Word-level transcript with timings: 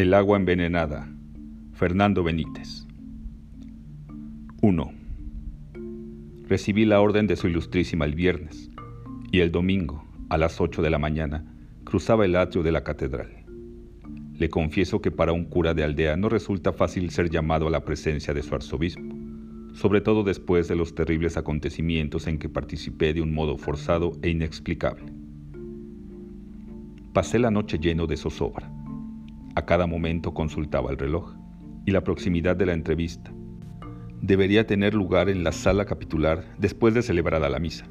El 0.00 0.14
agua 0.14 0.38
envenenada. 0.38 1.12
Fernando 1.74 2.24
Benítez. 2.24 2.86
1. 4.62 4.92
Recibí 6.48 6.86
la 6.86 7.02
orden 7.02 7.26
de 7.26 7.36
su 7.36 7.48
ilustrísima 7.48 8.06
el 8.06 8.14
viernes 8.14 8.70
y 9.30 9.40
el 9.40 9.52
domingo, 9.52 10.02
a 10.30 10.38
las 10.38 10.58
8 10.58 10.80
de 10.80 10.88
la 10.88 10.98
mañana, 10.98 11.44
cruzaba 11.84 12.24
el 12.24 12.34
atrio 12.36 12.62
de 12.62 12.72
la 12.72 12.82
catedral. 12.82 13.44
Le 14.38 14.48
confieso 14.48 15.02
que 15.02 15.10
para 15.10 15.32
un 15.32 15.44
cura 15.44 15.74
de 15.74 15.84
aldea 15.84 16.16
no 16.16 16.30
resulta 16.30 16.72
fácil 16.72 17.10
ser 17.10 17.28
llamado 17.28 17.66
a 17.66 17.70
la 17.70 17.84
presencia 17.84 18.32
de 18.32 18.42
su 18.42 18.54
arzobispo, 18.54 19.14
sobre 19.74 20.00
todo 20.00 20.22
después 20.22 20.66
de 20.66 20.76
los 20.76 20.94
terribles 20.94 21.36
acontecimientos 21.36 22.26
en 22.26 22.38
que 22.38 22.48
participé 22.48 23.12
de 23.12 23.20
un 23.20 23.34
modo 23.34 23.58
forzado 23.58 24.12
e 24.22 24.30
inexplicable. 24.30 25.12
Pasé 27.12 27.38
la 27.38 27.50
noche 27.50 27.78
lleno 27.78 28.06
de 28.06 28.16
zozobra. 28.16 28.79
A 29.54 29.62
cada 29.66 29.86
momento 29.86 30.32
consultaba 30.32 30.90
el 30.90 30.98
reloj 30.98 31.34
y 31.84 31.90
la 31.90 32.04
proximidad 32.04 32.56
de 32.56 32.66
la 32.66 32.72
entrevista. 32.72 33.32
Debería 34.20 34.66
tener 34.66 34.94
lugar 34.94 35.28
en 35.28 35.42
la 35.42 35.52
sala 35.52 35.86
capitular 35.86 36.44
después 36.58 36.94
de 36.94 37.02
celebrada 37.02 37.48
la 37.48 37.58
misa. 37.58 37.86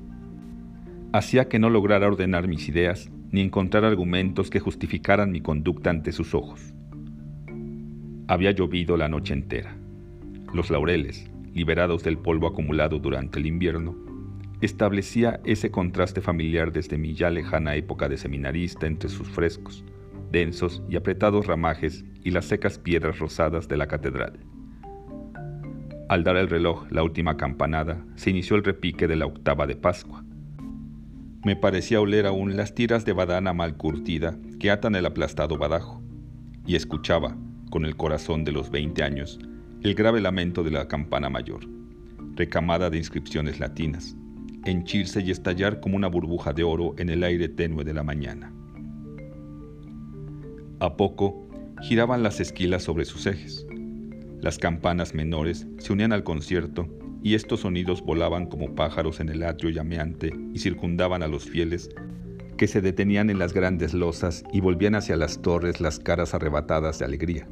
Hacía 1.11 1.49
que 1.49 1.59
no 1.59 1.69
lograra 1.69 2.07
ordenar 2.07 2.47
mis 2.47 2.69
ideas 2.69 3.11
ni 3.31 3.41
encontrar 3.41 3.83
argumentos 3.83 4.49
que 4.49 4.59
justificaran 4.59 5.31
mi 5.31 5.41
conducta 5.41 5.89
ante 5.89 6.11
sus 6.11 6.33
ojos. 6.33 6.73
Había 8.27 8.51
llovido 8.51 8.95
la 8.95 9.09
noche 9.09 9.33
entera. 9.33 9.75
Los 10.53 10.69
laureles, 10.69 11.29
liberados 11.53 12.03
del 12.03 12.17
polvo 12.17 12.47
acumulado 12.47 12.99
durante 12.99 13.39
el 13.39 13.47
invierno, 13.47 13.95
establecía 14.61 15.39
ese 15.45 15.71
contraste 15.71 16.21
familiar 16.21 16.71
desde 16.71 16.97
mi 16.97 17.13
ya 17.13 17.29
lejana 17.29 17.75
época 17.75 18.07
de 18.07 18.17
seminarista 18.17 18.87
entre 18.87 19.09
sus 19.09 19.27
frescos, 19.27 19.83
densos 20.31 20.81
y 20.89 20.95
apretados 20.95 21.47
ramajes 21.47 22.05
y 22.23 22.31
las 22.31 22.45
secas 22.45 22.77
piedras 22.77 23.19
rosadas 23.19 23.67
de 23.67 23.77
la 23.77 23.87
catedral. 23.87 24.39
Al 26.09 26.23
dar 26.23 26.37
el 26.37 26.49
reloj 26.49 26.91
la 26.91 27.03
última 27.03 27.37
campanada, 27.37 28.03
se 28.15 28.31
inició 28.31 28.55
el 28.55 28.63
repique 28.63 29.07
de 29.07 29.15
la 29.15 29.27
octava 29.27 29.67
de 29.67 29.75
Pascua. 29.75 30.23
Me 31.45 31.55
parecía 31.55 32.01
oler 32.01 32.25
aún 32.25 32.57
las 32.57 32.73
tiras 32.73 33.05
de 33.05 33.13
badana 33.13 33.53
mal 33.53 33.77
curtida 33.77 34.37
que 34.59 34.71
atan 34.71 34.95
el 34.95 35.05
aplastado 35.05 35.57
badajo, 35.57 36.01
y 36.65 36.75
escuchaba, 36.75 37.37
con 37.69 37.85
el 37.85 37.95
corazón 37.95 38.43
de 38.43 38.51
los 38.51 38.71
veinte 38.71 39.03
años, 39.03 39.39
el 39.83 39.93
grave 39.93 40.19
lamento 40.19 40.63
de 40.63 40.71
la 40.71 40.87
campana 40.87 41.29
mayor, 41.29 41.61
recamada 42.35 42.89
de 42.89 42.97
inscripciones 42.97 43.59
latinas, 43.59 44.17
henchirse 44.65 45.21
y 45.21 45.31
estallar 45.31 45.79
como 45.79 45.95
una 45.95 46.07
burbuja 46.07 46.53
de 46.53 46.63
oro 46.63 46.95
en 46.97 47.09
el 47.09 47.23
aire 47.23 47.47
tenue 47.47 47.83
de 47.83 47.93
la 47.93 48.03
mañana. 48.03 48.51
A 50.81 50.95
poco 50.95 51.45
giraban 51.81 52.23
las 52.23 52.39
esquilas 52.39 52.83
sobre 52.83 53.05
sus 53.05 53.25
ejes. 53.25 53.65
Las 54.41 54.57
campanas 54.57 55.13
menores 55.13 55.67
se 55.77 55.91
unían 55.91 56.13
al 56.13 56.23
concierto 56.23 56.87
y 57.21 57.35
estos 57.35 57.61
sonidos 57.61 58.01
volaban 58.01 58.45
como 58.45 58.75
pájaros 58.75 59.19
en 59.19 59.27
el 59.27 59.43
atrio 59.43 59.71
llameante 59.71 60.33
y 60.53 60.59
circundaban 60.59 61.21
a 61.21 61.27
los 61.27 61.43
fieles 61.43 61.89
que 62.55 62.67
se 62.67 62.81
detenían 62.81 63.29
en 63.29 63.39
las 63.39 63.53
grandes 63.53 63.93
losas 63.93 64.43
y 64.51 64.59
volvían 64.59 64.95
hacia 64.95 65.15
las 65.15 65.41
torres 65.41 65.79
las 65.79 65.99
caras 65.99 66.33
arrebatadas 66.33 66.99
de 66.99 67.05
alegría. 67.05 67.47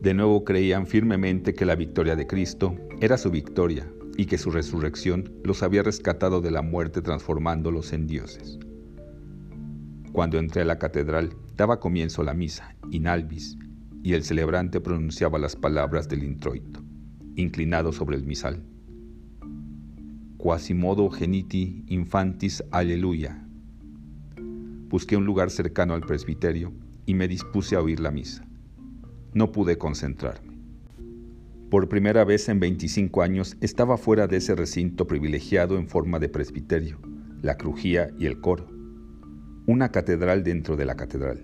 De 0.00 0.14
nuevo 0.14 0.44
creían 0.44 0.86
firmemente 0.86 1.54
que 1.54 1.64
la 1.64 1.76
victoria 1.76 2.16
de 2.16 2.26
Cristo 2.26 2.76
era 3.00 3.16
su 3.16 3.30
victoria 3.30 3.88
y 4.16 4.26
que 4.26 4.36
su 4.36 4.50
resurrección 4.50 5.32
los 5.44 5.62
había 5.62 5.84
rescatado 5.84 6.40
de 6.40 6.50
la 6.50 6.62
muerte 6.62 7.02
transformándolos 7.02 7.92
en 7.92 8.08
dioses. 8.08 8.58
Cuando 10.12 10.38
entré 10.38 10.60
a 10.60 10.64
la 10.66 10.78
catedral, 10.78 11.34
daba 11.56 11.80
comienzo 11.80 12.22
la 12.22 12.34
misa, 12.34 12.76
in 12.90 13.06
albis, 13.06 13.56
y 14.02 14.12
el 14.12 14.24
celebrante 14.24 14.78
pronunciaba 14.78 15.38
las 15.38 15.56
palabras 15.56 16.06
del 16.06 16.22
introito, 16.22 16.82
inclinado 17.34 17.92
sobre 17.92 18.16
el 18.16 18.26
misal. 18.26 18.62
Quasimodo 20.36 21.08
geniti 21.08 21.84
infantis 21.86 22.62
alleluia. 22.72 23.42
Busqué 24.88 25.16
un 25.16 25.24
lugar 25.24 25.50
cercano 25.50 25.94
al 25.94 26.02
presbiterio 26.02 26.74
y 27.06 27.14
me 27.14 27.26
dispuse 27.26 27.76
a 27.76 27.80
oír 27.80 28.00
la 28.00 28.10
misa. 28.10 28.44
No 29.32 29.50
pude 29.50 29.78
concentrarme. 29.78 30.52
Por 31.70 31.88
primera 31.88 32.24
vez 32.24 32.50
en 32.50 32.60
25 32.60 33.22
años 33.22 33.56
estaba 33.62 33.96
fuera 33.96 34.26
de 34.26 34.36
ese 34.36 34.54
recinto 34.54 35.06
privilegiado 35.06 35.78
en 35.78 35.88
forma 35.88 36.18
de 36.18 36.28
presbiterio, 36.28 37.00
la 37.40 37.56
crujía 37.56 38.10
y 38.18 38.26
el 38.26 38.42
coro. 38.42 38.81
Una 39.66 39.90
catedral 39.90 40.42
dentro 40.42 40.76
de 40.76 40.84
la 40.84 40.96
catedral. 40.96 41.42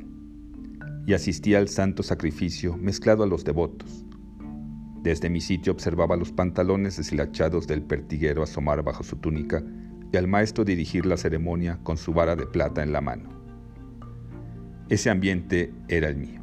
Y 1.06 1.14
asistía 1.14 1.58
al 1.58 1.68
santo 1.68 2.02
sacrificio 2.02 2.76
mezclado 2.76 3.22
a 3.22 3.26
los 3.26 3.44
devotos. 3.44 4.04
Desde 5.02 5.30
mi 5.30 5.40
sitio 5.40 5.72
observaba 5.72 6.16
los 6.16 6.32
pantalones 6.32 6.96
deshilachados 6.96 7.66
del 7.66 7.82
pertiguero 7.82 8.42
asomar 8.42 8.82
bajo 8.82 9.02
su 9.02 9.16
túnica 9.16 9.62
y 10.12 10.16
al 10.16 10.26
maestro 10.26 10.64
dirigir 10.64 11.06
la 11.06 11.16
ceremonia 11.16 11.78
con 11.82 11.96
su 11.96 12.12
vara 12.12 12.36
de 12.36 12.46
plata 12.46 12.82
en 12.82 12.92
la 12.92 13.00
mano. 13.00 13.30
Ese 14.88 15.10
ambiente 15.10 15.72
era 15.88 16.08
el 16.08 16.16
mío 16.16 16.38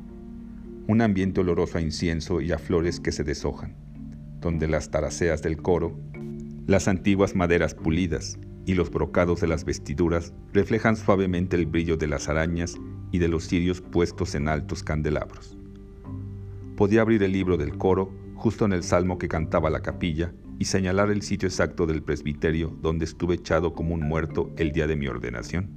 un 0.88 1.02
ambiente 1.02 1.42
oloroso 1.42 1.78
a 1.78 1.82
incienso 1.82 2.42
y 2.42 2.52
a 2.52 2.60
flores 2.60 3.00
que 3.00 3.12
se 3.12 3.24
deshojan, 3.24 3.76
donde 4.40 4.68
las 4.68 4.92
taraceas 4.92 5.42
del 5.42 5.58
coro, 5.58 6.00
las 6.68 6.88
antiguas 6.88 7.36
maderas 7.36 7.74
pulidas 7.74 8.38
y 8.66 8.74
los 8.74 8.90
brocados 8.90 9.42
de 9.42 9.48
las 9.48 9.64
vestiduras 9.66 10.34
reflejan 10.54 10.96
suavemente 10.96 11.56
el 11.56 11.66
brillo 11.66 11.98
de 11.98 12.08
las 12.08 12.30
arañas 12.30 12.76
y 13.12 13.20
de 13.20 13.28
los 13.28 13.48
cirios 13.48 13.82
puestos 13.82 14.36
en 14.36 14.48
altos 14.48 14.84
candelabros. 14.84 15.58
Podía 16.76 17.02
abrir 17.02 17.24
el 17.24 17.32
libro 17.32 17.58
del 17.58 17.78
coro 17.78 18.12
justo 18.36 18.66
en 18.66 18.74
el 18.74 18.84
salmo 18.84 19.18
que 19.18 19.28
cantaba 19.28 19.70
la 19.70 19.82
capilla 19.82 20.34
y 20.60 20.66
señalar 20.66 21.10
el 21.10 21.22
sitio 21.22 21.48
exacto 21.48 21.86
del 21.86 22.04
presbiterio 22.04 22.78
donde 22.82 23.06
estuve 23.06 23.36
echado 23.36 23.74
como 23.74 23.94
un 23.94 24.02
muerto 24.02 24.52
el 24.58 24.72
día 24.72 24.88
de 24.88 24.96
mi 24.96 25.08
ordenación. 25.08 25.70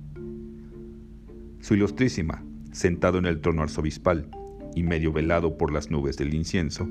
Su 1.61 1.75
ilustrísima, 1.75 2.45
sentado 2.73 3.19
en 3.19 3.27
el 3.27 3.41
trono 3.41 3.63
arzobispal, 3.63 4.31
y 4.75 4.83
medio 4.83 5.13
velado 5.13 5.57
por 5.57 5.73
las 5.73 5.91
nubes 5.91 6.17
del 6.17 6.35
incienso, 6.35 6.89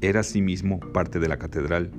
era 0.00 0.20
asimismo 0.20 0.80
parte 0.80 1.18
de 1.18 1.28
la 1.28 1.38
catedral 1.38 1.90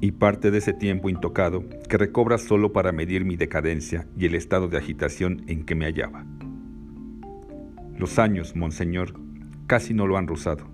y 0.00 0.12
parte 0.12 0.50
de 0.50 0.58
ese 0.58 0.72
tiempo 0.72 1.08
intocado 1.08 1.64
que 1.88 1.98
recobra 1.98 2.38
solo 2.38 2.72
para 2.72 2.92
medir 2.92 3.24
mi 3.24 3.36
decadencia 3.36 4.06
y 4.16 4.26
el 4.26 4.34
estado 4.34 4.68
de 4.68 4.78
agitación 4.78 5.42
en 5.48 5.64
que 5.64 5.74
me 5.74 5.86
hallaba. 5.86 6.24
Los 7.96 8.18
años, 8.18 8.54
monseñor, 8.54 9.14
casi 9.66 9.94
no 9.94 10.06
lo 10.06 10.16
han 10.16 10.28
rozado. 10.28 10.66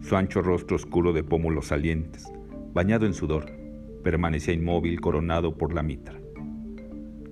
Su 0.00 0.16
ancho 0.16 0.40
rostro 0.40 0.76
oscuro 0.76 1.12
de 1.12 1.24
pómulos 1.24 1.66
salientes, 1.66 2.24
bañado 2.72 3.06
en 3.06 3.14
sudor, 3.14 3.46
permanecía 4.04 4.54
inmóvil 4.54 5.00
coronado 5.00 5.56
por 5.58 5.74
la 5.74 5.82
mitra. 5.82 6.18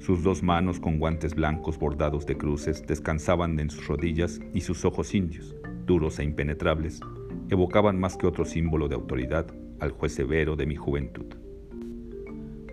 Sus 0.01 0.23
dos 0.25 0.43
manos 0.43 0.81
con 0.81 0.99
guantes 0.99 1.35
blancos 1.35 1.79
bordados 1.79 2.27
de 2.27 2.37
cruces 2.37 2.85
descansaban 2.87 3.59
en 3.61 3.71
sus 3.71 3.87
rodillas 3.87 4.41
y 4.53 4.61
sus 4.63 4.85
ojos 4.85 5.15
indios, 5.15 5.55
duros 5.87 6.19
e 6.19 6.25
impenetrables, 6.25 7.01
evocaban 7.49 7.99
más 7.99 8.17
que 8.17 8.27
otro 8.27 8.45
símbolo 8.45 8.89
de 8.89 8.97
autoridad 8.97 9.47
al 9.81 9.91
juez 9.91 10.13
severo 10.13 10.57
de 10.57 10.67
mi 10.67 10.77
juventud. 10.77 11.27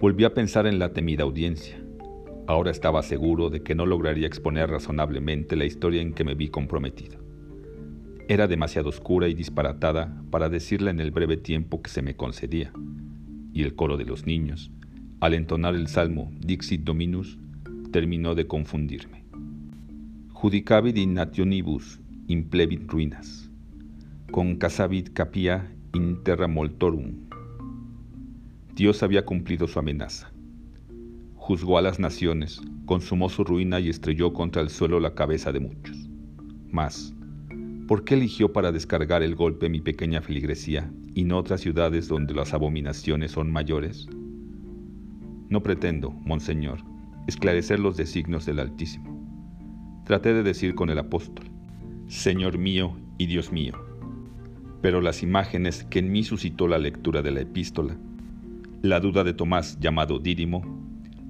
Volví 0.02 0.26
a 0.26 0.34
pensar 0.34 0.68
en 0.68 0.80
la 0.80 0.94
temida 0.94 1.24
audiencia. 1.24 1.82
Ahora 2.46 2.72
estaba 2.72 3.04
seguro 3.04 3.50
de 3.50 3.64
que 3.64 3.74
no 3.74 3.86
lograría 3.86 4.28
exponer 4.28 4.70
razonablemente 4.70 5.56
la 5.56 5.66
historia 5.66 6.02
en 6.02 6.14
que 6.14 6.24
me 6.24 6.36
vi 6.36 6.50
comprometido. 6.50 7.20
Era 8.28 8.48
demasiado 8.48 8.90
oscura 8.90 9.28
y 9.28 9.34
disparatada 9.34 10.22
para 10.30 10.50
decirla 10.50 10.92
en 10.92 11.00
el 11.00 11.12
breve 11.12 11.38
tiempo 11.38 11.82
que 11.82 11.90
se 11.90 12.02
me 12.02 12.16
concedía, 12.16 12.74
y 13.54 13.64
el 13.64 13.76
coro 13.76 13.98
de 13.98 14.06
los 14.06 14.26
niños, 14.26 14.72
al 15.20 15.34
entonar 15.34 15.76
el 15.76 15.88
salmo 15.88 16.32
Dixit 16.40 16.84
Dominus, 16.84 17.38
terminó 17.92 18.36
de 18.36 18.48
confundirme. 18.48 19.24
Judicavit 20.30 20.98
in 20.98 21.14
nationibus 21.14 22.02
implevit 22.28 22.90
ruinas, 22.90 23.50
concasavit 24.32 25.14
capia 25.14 25.72
in 25.94 26.24
terra 26.24 26.48
moltorum. 26.48 27.14
Dios 28.76 29.04
había 29.04 29.26
cumplido 29.26 29.68
su 29.68 29.78
amenaza. 29.78 30.32
Juzgó 31.36 31.78
a 31.78 31.84
las 31.84 32.00
naciones, 32.00 32.62
consumó 32.86 33.30
su 33.30 33.44
ruina 33.44 33.80
y 33.80 33.90
estrelló 33.90 34.34
contra 34.34 34.62
el 34.62 34.70
suelo 34.70 35.00
la 35.00 35.14
cabeza 35.14 35.52
de 35.52 35.60
muchos. 35.60 36.10
Mas, 36.72 37.14
¿por 37.88 38.04
qué 38.04 38.16
eligió 38.16 38.52
para 38.52 38.72
descargar 38.72 39.22
el 39.22 39.36
golpe 39.36 39.70
mi 39.70 39.82
pequeña 39.82 40.22
feligresía 40.22 40.92
y 41.14 41.26
no 41.26 41.38
otras 41.38 41.62
ciudades 41.62 42.08
donde 42.08 42.34
las 42.34 42.54
abominaciones 42.56 43.32
son 43.32 43.52
mayores? 43.52 44.08
No 45.50 45.62
pretendo, 45.62 46.10
monseñor, 46.10 46.80
esclarecer 47.28 47.80
los 47.80 47.98
designios 47.98 48.48
del 48.48 48.60
Altísimo. 48.60 49.14
Traté 50.06 50.34
de 50.34 50.42
decir 50.42 50.74
con 50.74 50.90
el 50.90 50.98
apóstol, 50.98 51.46
Señor 52.08 52.58
mío 52.58 52.98
y 53.20 53.28
Dios 53.28 53.52
mío. 53.52 53.93
Pero 54.84 55.00
las 55.00 55.24
imágenes 55.24 55.86
que 55.86 56.00
en 56.00 56.12
mí 56.12 56.26
suscitó 56.26 56.68
la 56.68 56.78
lectura 56.78 57.22
de 57.22 57.32
la 57.32 57.40
epístola, 57.40 57.96
la 58.82 59.00
duda 59.00 59.24
de 59.24 59.34
Tomás 59.34 59.80
llamado 59.80 60.20
Dídimo 60.20 60.62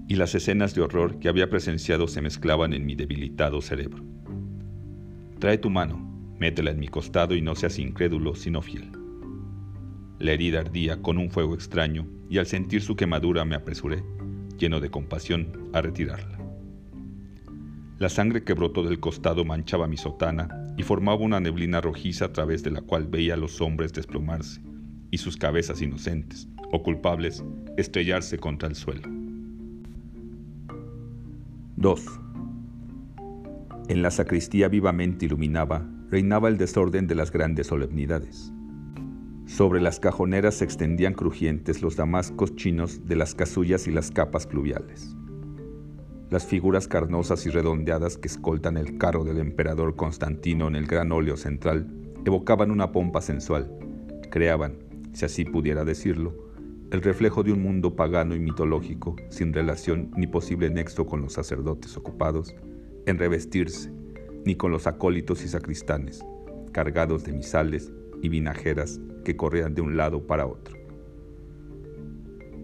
y 0.07 0.15
las 0.15 0.33
escenas 0.33 0.73
de 0.73 0.81
horror 0.81 1.19
que 1.19 1.29
había 1.29 1.51
presenciado 1.51 2.07
se 2.07 2.23
mezclaban 2.23 2.73
en 2.73 2.83
mi 2.83 2.95
debilitado 2.95 3.61
cerebro. 3.61 4.03
Trae 5.37 5.59
tu 5.59 5.69
mano, 5.69 5.99
Métela 6.39 6.71
en 6.71 6.79
mi 6.79 6.87
costado 6.87 7.35
y 7.35 7.43
no 7.43 7.53
seas 7.53 7.77
incrédulo, 7.77 8.33
sino 8.33 8.63
fiel. 8.63 8.89
La 10.17 10.31
herida 10.31 10.61
ardía 10.61 11.03
con 11.03 11.19
un 11.19 11.29
fuego 11.29 11.53
extraño 11.53 12.07
y 12.31 12.39
al 12.39 12.47
sentir 12.47 12.81
su 12.81 12.95
quemadura 12.95 13.45
me 13.45 13.53
apresuré, 13.53 14.03
lleno 14.57 14.79
de 14.79 14.89
compasión, 14.89 15.69
a 15.73 15.81
retirarla. 15.81 16.39
La 17.99 18.09
sangre 18.09 18.43
que 18.43 18.53
brotó 18.53 18.81
del 18.81 18.99
costado 18.99 19.45
manchaba 19.45 19.87
mi 19.87 19.97
sotana 19.97 20.62
y 20.77 20.83
formaba 20.83 21.21
una 21.21 21.39
neblina 21.39 21.81
rojiza 21.81 22.25
a 22.25 22.33
través 22.33 22.63
de 22.63 22.71
la 22.71 22.81
cual 22.81 23.07
veía 23.07 23.35
a 23.35 23.37
los 23.37 23.61
hombres 23.61 23.93
desplomarse 23.93 24.61
y 25.11 25.17
sus 25.17 25.37
cabezas 25.37 25.81
inocentes 25.81 26.47
o 26.71 26.81
culpables 26.81 27.43
estrellarse 27.77 28.37
contra 28.37 28.67
el 28.67 28.75
suelo. 28.75 29.03
2. 31.75 32.05
En 33.89 34.01
la 34.01 34.11
sacristía 34.11 34.69
vivamente 34.69 35.25
iluminaba, 35.25 35.87
reinaba 36.09 36.47
el 36.47 36.57
desorden 36.57 37.07
de 37.07 37.15
las 37.15 37.31
grandes 37.31 37.67
solemnidades. 37.67 38.51
Sobre 39.45 39.81
las 39.81 39.99
cajoneras 39.99 40.55
se 40.55 40.65
extendían 40.65 41.13
crujientes 41.13 41.81
los 41.81 41.95
damascos 41.95 42.55
chinos 42.55 43.05
de 43.05 43.15
las 43.17 43.35
casullas 43.35 43.87
y 43.87 43.91
las 43.91 44.09
capas 44.09 44.47
pluviales. 44.47 45.15
Las 46.33 46.47
figuras 46.47 46.87
carnosas 46.87 47.45
y 47.45 47.51
redondeadas 47.51 48.17
que 48.17 48.27
escoltan 48.27 48.75
el 48.77 48.97
carro 48.97 49.23
del 49.23 49.37
emperador 49.37 49.95
Constantino 49.95 50.67
en 50.67 50.75
el 50.75 50.87
gran 50.87 51.11
óleo 51.11 51.37
central 51.37 51.87
evocaban 52.25 52.71
una 52.71 52.91
pompa 52.91 53.21
sensual, 53.21 53.71
creaban, 54.31 54.79
si 55.13 55.25
así 55.25 55.45
pudiera 55.45 55.85
decirlo, 55.85 56.33
el 56.89 57.03
reflejo 57.03 57.43
de 57.43 57.51
un 57.51 57.61
mundo 57.61 57.95
pagano 57.95 58.33
y 58.33 58.39
mitológico 58.39 59.15
sin 59.29 59.53
relación 59.53 60.09
ni 60.17 60.25
posible 60.25 60.71
nexo 60.71 61.05
con 61.05 61.21
los 61.21 61.33
sacerdotes 61.33 61.95
ocupados 61.97 62.55
en 63.05 63.19
revestirse, 63.19 63.93
ni 64.43 64.55
con 64.55 64.71
los 64.71 64.87
acólitos 64.87 65.43
y 65.43 65.47
sacristanes, 65.47 66.25
cargados 66.71 67.25
de 67.25 67.33
misales 67.33 67.93
y 68.23 68.29
vinajeras 68.29 68.99
que 69.23 69.35
corrían 69.35 69.75
de 69.75 69.81
un 69.81 69.97
lado 69.97 70.25
para 70.25 70.47
otro. 70.47 70.75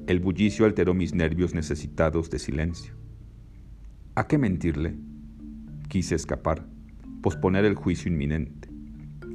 El 0.07 0.19
bullicio 0.21 0.65
alteró 0.65 0.95
mis 0.95 1.13
nervios 1.13 1.53
necesitados 1.53 2.31
de 2.31 2.39
silencio. 2.39 2.98
¿A 4.19 4.27
qué 4.27 4.37
mentirle? 4.37 4.97
Quise 5.87 6.13
escapar, 6.15 6.65
posponer 7.21 7.63
el 7.63 7.75
juicio 7.75 8.11
inminente, 8.11 8.67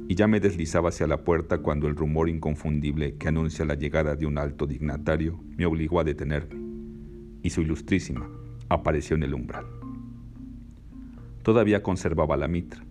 y 0.07 0.13
ya 0.13 0.27
me 0.27 0.39
deslizaba 0.39 0.89
hacia 0.89 1.07
la 1.07 1.23
puerta 1.23 1.57
cuando 1.57 1.87
el 1.87 1.95
rumor 1.95 2.29
inconfundible 2.29 3.15
que 3.15 3.27
anuncia 3.27 3.65
la 3.65 3.73
llegada 3.73 4.15
de 4.15 4.27
un 4.27 4.37
alto 4.37 4.67
dignatario 4.67 5.43
me 5.57 5.65
obligó 5.65 5.99
a 5.99 6.03
detenerme, 6.03 6.61
y 7.41 7.49
su 7.49 7.61
ilustrísima 7.61 8.29
apareció 8.69 9.15
en 9.15 9.23
el 9.23 9.33
umbral. 9.33 9.65
Todavía 11.41 11.81
conservaba 11.81 12.37
la 12.37 12.47
mitra, 12.47 12.85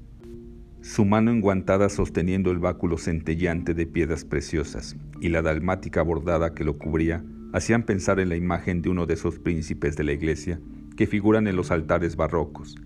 su 0.80 1.04
mano 1.04 1.30
enguantada 1.30 1.88
sosteniendo 1.90 2.50
el 2.50 2.58
báculo 2.58 2.98
centelleante 2.98 3.72
de 3.72 3.86
piedras 3.86 4.24
preciosas 4.24 4.96
y 5.20 5.28
la 5.28 5.42
dalmática 5.42 6.02
bordada 6.02 6.54
que 6.54 6.64
lo 6.64 6.76
cubría 6.76 7.24
hacían 7.52 7.84
pensar 7.84 8.18
en 8.18 8.30
la 8.30 8.36
imagen 8.36 8.82
de 8.82 8.88
uno 8.88 9.06
de 9.06 9.14
esos 9.14 9.38
príncipes 9.38 9.96
de 9.96 10.02
la 10.02 10.10
iglesia 10.10 10.58
que 10.96 11.06
figuran 11.06 11.46
en 11.46 11.56
los 11.56 11.70
altares 11.70 12.16
barrocos, 12.16 12.76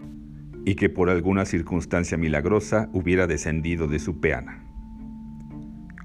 y 0.65 0.75
que 0.75 0.89
por 0.89 1.11
alguna 1.11 1.45
circunstancia 1.45 2.19
milagrosa 2.19 2.89
hubiera 2.93 3.27
descendido 3.27 3.87
de 3.87 3.99
su 3.99 4.21
peana. 4.21 4.65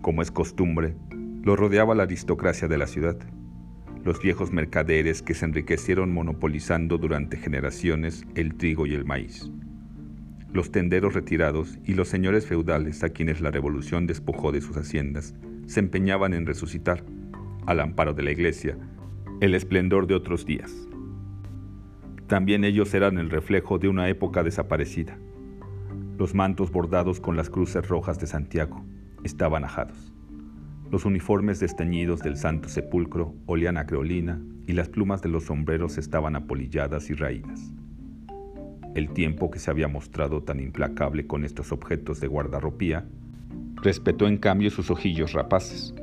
Como 0.02 0.22
es 0.22 0.32
costumbre, 0.32 0.96
lo 1.44 1.56
rodeaba 1.56 1.96
la 1.96 2.04
aristocracia 2.04 2.68
de 2.68 2.78
la 2.78 2.88
ciudad, 2.88 3.18
los 4.04 4.22
viejos 4.22 4.52
mercaderes 4.52 5.22
que 5.22 5.34
se 5.34 5.46
enriquecieron 5.46 6.14
monopolizando 6.14 6.98
durante 6.98 7.38
generaciones 7.38 8.26
el 8.36 8.56
trigo 8.56 8.86
y 8.86 8.94
el 8.94 9.06
maíz, 9.06 9.50
los 10.52 10.72
tenderos 10.72 11.14
retirados 11.14 11.80
y 11.86 11.94
los 11.94 12.10
señores 12.10 12.46
feudales 12.46 13.04
a 13.04 13.10
quienes 13.10 13.42
la 13.42 13.52
revolución 13.52 14.08
despojó 14.08 14.52
de 14.52 14.62
sus 14.62 14.78
haciendas 14.78 15.36
se 15.66 15.80
empeñaban 15.80 16.34
en 16.34 16.46
resucitar, 16.46 17.04
al 17.66 17.80
amparo 17.80 18.14
de 18.14 18.24
la 18.24 18.32
iglesia, 18.32 18.78
el 19.40 19.56
esplendor 19.56 20.08
de 20.08 20.16
otros 20.16 20.46
días. 20.46 20.72
También 22.28 22.64
ellos 22.64 22.94
eran 22.94 23.18
el 23.18 23.30
reflejo 23.30 23.80
de 23.80 23.90
una 23.90 24.08
época 24.10 24.44
desaparecida. 24.44 25.18
Los 26.18 26.34
mantos 26.34 26.72
bordados 26.72 27.20
con 27.20 27.36
las 27.36 27.50
cruces 27.50 27.88
rojas 27.88 28.20
de 28.20 28.28
Santiago 28.28 28.86
estaban 29.24 29.64
ajados. 29.64 30.14
Los 30.92 31.06
uniformes 31.06 31.60
desteñidos 31.60 32.22
del 32.22 32.38
Santo 32.38 32.70
Sepulcro 32.70 33.34
olían 33.46 33.78
a 33.78 33.86
creolina 33.86 34.40
y 34.68 34.74
las 34.74 34.90
plumas 34.90 35.22
de 35.22 35.30
los 35.30 35.46
sombreros 35.46 35.98
estaban 35.98 36.36
apolilladas 36.36 37.10
y 37.10 37.14
raídas. 37.14 37.74
El 38.96 39.10
tiempo 39.10 39.50
que 39.50 39.60
se 39.60 39.72
había 39.72 39.88
mostrado 39.88 40.44
tan 40.44 40.60
implacable 40.60 41.26
con 41.26 41.44
estos 41.44 41.72
objetos 41.72 42.20
de 42.20 42.28
guardarropía, 42.28 43.06
respetó 43.82 44.28
en 44.28 44.38
cambio 44.38 44.70
sus 44.70 44.92
ojillos 44.92 45.34
rapaces, 45.34 45.96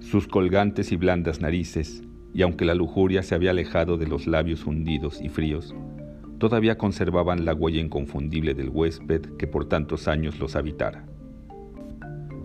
sus 0.00 0.26
colgantes 0.26 0.92
y 0.92 0.96
blandas 0.96 1.40
narices, 1.40 2.02
y 2.34 2.42
aunque 2.42 2.64
la 2.64 2.74
lujuria 2.74 3.22
se 3.22 3.34
había 3.34 3.50
alejado 3.50 3.96
de 3.96 4.06
los 4.06 4.26
labios 4.26 4.66
hundidos 4.66 5.20
y 5.20 5.28
fríos, 5.28 5.74
todavía 6.38 6.78
conservaban 6.78 7.44
la 7.44 7.54
huella 7.54 7.80
inconfundible 7.80 8.54
del 8.54 8.70
huésped 8.70 9.22
que 9.38 9.46
por 9.46 9.68
tantos 9.68 10.08
años 10.08 10.38
los 10.38 10.56
habitara. 10.56 11.04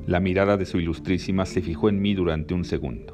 La 0.06 0.19
mirada 0.19 0.56
de 0.56 0.66
su 0.66 0.80
ilustrísima 0.80 1.45
se 1.45 1.62
fijó 1.62 1.89
en 1.89 2.01
mí 2.01 2.13
durante 2.13 2.54
un 2.54 2.63
segundo. 2.63 3.13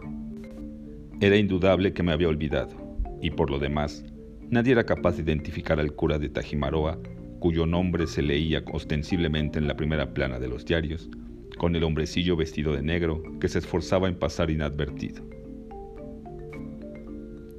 Era 1.22 1.38
indudable 1.38 1.94
que 1.94 2.04
me 2.04 2.12
había 2.12 2.28
olvidado, 2.28 2.76
y 3.22 3.31
por 3.31 3.50
lo 3.50 3.60
demás, 3.60 4.06
nadie 4.50 4.74
era 4.74 4.86
capaz 4.86 5.16
de 5.16 5.24
identificar 5.24 5.80
al 5.80 5.94
cura 5.94 6.19
de 6.19 6.30
Tajimaroa, 6.30 7.00
cuyo 7.40 7.66
nombre 7.66 8.08
se 8.08 8.22
leía 8.22 8.64
ostensiblemente 8.72 9.60
en 9.60 9.68
la 9.68 9.76
primera 9.76 10.14
plana 10.14 10.40
de 10.40 10.48
los 10.48 10.66
diarios, 10.66 11.10
con 11.58 11.76
el 11.76 11.84
hombrecillo 11.84 12.36
vestido 12.36 12.74
de 12.74 12.81
negro 12.81 13.24
que 13.40 13.48
se 13.48 13.60
esforzaba 13.60 14.08
en 14.08 14.16
pasar 14.16 14.50
inadvertido. 14.52 15.32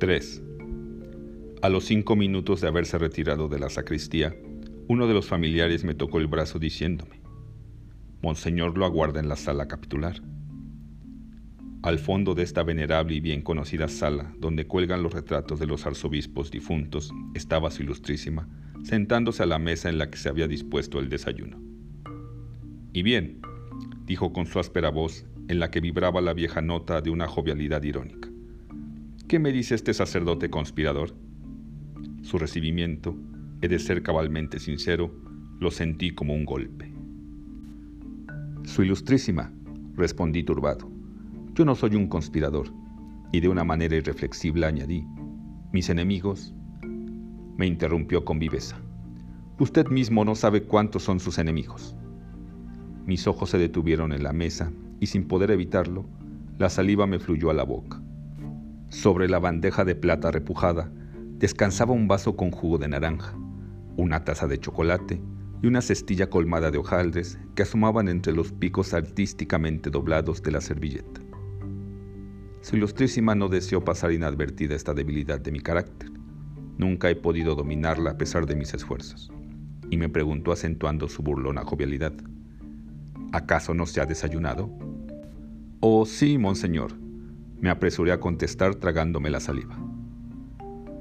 3. 0.04 0.42
A 1.62 1.70
los 1.70 1.86
cinco 1.86 2.14
minutos 2.14 2.60
de 2.60 2.68
haberse 2.68 2.98
retirado 2.98 3.48
de 3.48 3.58
la 3.58 3.70
sacristía, 3.70 4.36
uno 4.86 5.06
de 5.06 5.14
los 5.14 5.26
familiares 5.26 5.82
me 5.82 5.94
tocó 5.94 6.18
el 6.18 6.26
brazo 6.26 6.58
diciéndome, 6.58 7.22
Monseñor 8.20 8.76
lo 8.76 8.84
aguarda 8.84 9.20
en 9.20 9.30
la 9.30 9.36
sala 9.36 9.66
capitular. 9.66 10.20
Al 11.82 11.98
fondo 11.98 12.34
de 12.34 12.42
esta 12.42 12.62
venerable 12.62 13.14
y 13.14 13.20
bien 13.20 13.40
conocida 13.40 13.88
sala, 13.88 14.34
donde 14.38 14.66
cuelgan 14.66 15.02
los 15.02 15.14
retratos 15.14 15.58
de 15.58 15.66
los 15.66 15.86
arzobispos 15.86 16.50
difuntos, 16.50 17.10
estaba 17.32 17.70
su 17.70 17.82
ilustrísima, 17.82 18.46
sentándose 18.82 19.43
a 19.43 19.46
la 19.46 19.58
mesa 19.58 19.88
en 19.88 19.96
la 19.96 20.10
que 20.10 20.19
se 20.19 20.29
había 20.29 20.46
dispuesto 20.46 21.00
el 21.00 21.08
desayuno. 21.08 21.62
Y 22.93 23.02
bien, 23.02 23.40
dijo 24.05 24.34
con 24.34 24.44
su 24.44 24.58
áspera 24.58 24.90
voz, 24.90 25.24
en 25.48 25.60
la 25.60 25.70
que 25.70 25.81
vibraba 25.81 26.20
la 26.20 26.34
vieja 26.34 26.60
nota 26.60 27.00
de 27.00 27.08
una 27.08 27.26
jovialidad 27.26 27.82
irónica. 27.82 28.33
¿Qué 29.34 29.41
me 29.41 29.50
dice 29.50 29.74
este 29.74 29.93
sacerdote 29.93 30.48
conspirador? 30.48 31.10
Su 32.22 32.38
recibimiento, 32.38 33.17
he 33.62 33.67
de 33.67 33.81
ser 33.81 34.05
cabalmente 34.05 34.60
sincero, 34.60 35.10
lo 35.58 35.72
sentí 35.72 36.12
como 36.12 36.34
un 36.34 36.44
golpe. 36.44 36.94
Su 38.62 38.84
ilustrísima, 38.84 39.53
respondí 39.96 40.44
turbado, 40.44 40.88
yo 41.53 41.64
no 41.64 41.74
soy 41.74 41.96
un 41.96 42.06
conspirador, 42.06 42.69
y 43.32 43.41
de 43.41 43.48
una 43.48 43.64
manera 43.64 43.96
irreflexible 43.96 44.67
añadí, 44.67 45.05
mis 45.72 45.91
enemigos, 45.91 46.55
me 47.56 47.67
interrumpió 47.67 48.24
con 48.24 48.38
viveza. 48.38 48.76
Usted 49.58 49.88
mismo 49.88 50.24
no 50.24 50.36
sabe 50.36 50.62
cuántos 50.62 51.03
son 51.03 51.19
sus 51.19 51.38
enemigos. 51.38 51.96
Mis 53.05 53.26
ojos 53.26 53.50
se 53.50 53.58
detuvieron 53.58 54.12
en 54.12 54.22
la 54.22 54.32
mesa 54.32 54.70
y 55.00 55.06
sin 55.06 55.26
poder 55.26 55.50
evitarlo, 55.50 56.06
la 56.56 56.70
saliva 56.70 57.08
me 57.08 57.19
fluyó 57.19 57.50
a 57.50 57.55
la 57.55 57.64
boca. 57.64 58.00
Sobre 58.94 59.29
la 59.29 59.41
bandeja 59.41 59.84
de 59.84 59.96
plata 59.96 60.31
repujada 60.31 60.89
descansaba 61.39 61.93
un 61.93 62.06
vaso 62.06 62.36
con 62.36 62.53
jugo 62.53 62.79
de 62.79 62.86
naranja, 62.86 63.36
una 63.96 64.24
taza 64.24 64.46
de 64.46 64.60
chocolate 64.60 65.20
y 65.60 65.67
una 65.67 65.82
cestilla 65.82 66.31
colmada 66.31 66.70
de 66.70 66.79
hojaldres 66.79 67.36
que 67.56 67.65
asomaban 67.65 68.08
entre 68.08 68.32
los 68.32 68.53
picos 68.53 68.94
artísticamente 68.94 69.91
doblados 69.91 70.44
de 70.44 70.53
la 70.53 70.60
servilleta. 70.60 71.20
Su 72.60 72.77
ilustrísima 72.77 73.34
no 73.34 73.48
deseó 73.48 73.84
pasar 73.84 74.13
inadvertida 74.13 74.77
esta 74.77 74.94
debilidad 74.94 75.41
de 75.41 75.51
mi 75.51 75.58
carácter. 75.58 76.13
Nunca 76.79 77.10
he 77.10 77.17
podido 77.17 77.56
dominarla 77.56 78.13
a 78.13 78.17
pesar 78.17 78.46
de 78.46 78.55
mis 78.55 78.72
esfuerzos. 78.74 79.32
Y 79.91 79.96
me 79.96 80.08
preguntó 80.08 80.53
acentuando 80.53 81.08
su 81.08 81.20
burlona 81.20 81.65
jovialidad. 81.65 82.15
¿Acaso 83.32 83.74
no 83.74 83.86
se 83.86 84.01
ha 84.01 84.06
desayunado? 84.06 84.70
Oh, 85.81 86.06
sí, 86.06 86.39
monseñor, 86.39 87.04
me 87.61 87.70
apresuré 87.70 88.13
a 88.13 88.20
contestar 88.20 88.75
tragándome 88.75 89.31
la 89.31 89.41
saliva. 89.41 89.79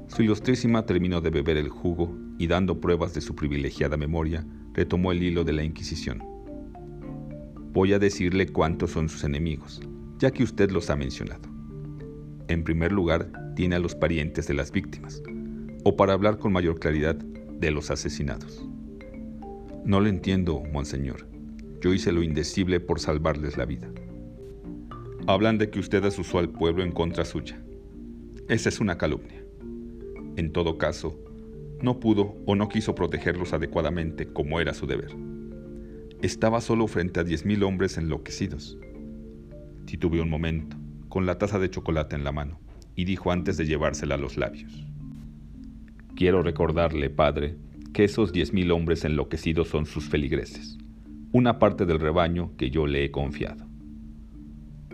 Su 0.08 0.22
ilustrísima 0.22 0.86
terminó 0.86 1.20
de 1.20 1.30
beber 1.30 1.56
el 1.56 1.68
jugo 1.68 2.16
y 2.38 2.46
dando 2.46 2.80
pruebas 2.80 3.14
de 3.14 3.20
su 3.20 3.34
privilegiada 3.34 3.96
memoria, 3.96 4.46
retomó 4.72 5.12
el 5.12 5.22
hilo 5.22 5.44
de 5.44 5.52
la 5.52 5.64
Inquisición. 5.64 6.22
Voy 7.72 7.92
a 7.92 7.98
decirle 7.98 8.46
cuántos 8.46 8.92
son 8.92 9.08
sus 9.08 9.24
enemigos, 9.24 9.80
ya 10.18 10.30
que 10.30 10.44
usted 10.44 10.70
los 10.70 10.90
ha 10.90 10.96
mencionado. 10.96 11.48
En 12.48 12.62
primer 12.62 12.92
lugar, 12.92 13.32
tiene 13.56 13.76
a 13.76 13.80
los 13.80 13.94
parientes 13.94 14.46
de 14.46 14.54
las 14.54 14.70
víctimas, 14.70 15.22
o 15.84 15.96
para 15.96 16.12
hablar 16.12 16.38
con 16.38 16.52
mayor 16.52 16.78
claridad, 16.78 17.16
de 17.16 17.70
los 17.70 17.90
asesinados. 17.90 18.68
No 19.84 20.00
lo 20.00 20.08
entiendo, 20.08 20.62
monseñor. 20.72 21.28
Yo 21.80 21.92
hice 21.92 22.12
lo 22.12 22.22
indecible 22.22 22.80
por 22.80 23.00
salvarles 23.00 23.56
la 23.56 23.64
vida. 23.64 23.90
Hablan 25.26 25.56
de 25.56 25.70
que 25.70 25.78
usted 25.78 26.04
asusó 26.04 26.38
al 26.38 26.50
pueblo 26.50 26.82
en 26.82 26.92
contra 26.92 27.24
suya. 27.24 27.58
Esa 28.46 28.68
es 28.68 28.78
una 28.78 28.98
calumnia. 28.98 29.42
En 30.36 30.52
todo 30.52 30.76
caso, 30.76 31.18
no 31.80 31.98
pudo 31.98 32.36
o 32.44 32.54
no 32.54 32.68
quiso 32.68 32.94
protegerlos 32.94 33.54
adecuadamente 33.54 34.26
como 34.26 34.60
era 34.60 34.74
su 34.74 34.86
deber. 34.86 35.16
Estaba 36.20 36.60
solo 36.60 36.86
frente 36.88 37.20
a 37.20 37.24
diez 37.24 37.46
mil 37.46 37.62
hombres 37.62 37.96
enloquecidos. 37.96 38.76
Titubeó 39.86 40.24
un 40.24 40.28
momento, 40.28 40.76
con 41.08 41.24
la 41.24 41.38
taza 41.38 41.58
de 41.58 41.70
chocolate 41.70 42.16
en 42.16 42.24
la 42.24 42.32
mano, 42.32 42.60
y 42.94 43.06
dijo 43.06 43.32
antes 43.32 43.56
de 43.56 43.64
llevársela 43.64 44.16
a 44.16 44.18
los 44.18 44.36
labios. 44.36 44.86
Quiero 46.16 46.42
recordarle, 46.42 47.08
padre, 47.08 47.56
que 47.94 48.04
esos 48.04 48.30
diez 48.30 48.52
mil 48.52 48.70
hombres 48.72 49.06
enloquecidos 49.06 49.68
son 49.68 49.86
sus 49.86 50.06
feligreses, 50.06 50.76
una 51.32 51.58
parte 51.58 51.86
del 51.86 51.98
rebaño 51.98 52.54
que 52.58 52.68
yo 52.70 52.86
le 52.86 53.06
he 53.06 53.10
confiado. 53.10 53.73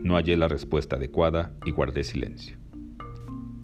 No 0.02 0.16
hallé 0.16 0.36
la 0.36 0.48
respuesta 0.48 0.96
adecuada 0.96 1.54
y 1.66 1.72
guardé 1.72 2.04
silencio. 2.04 2.56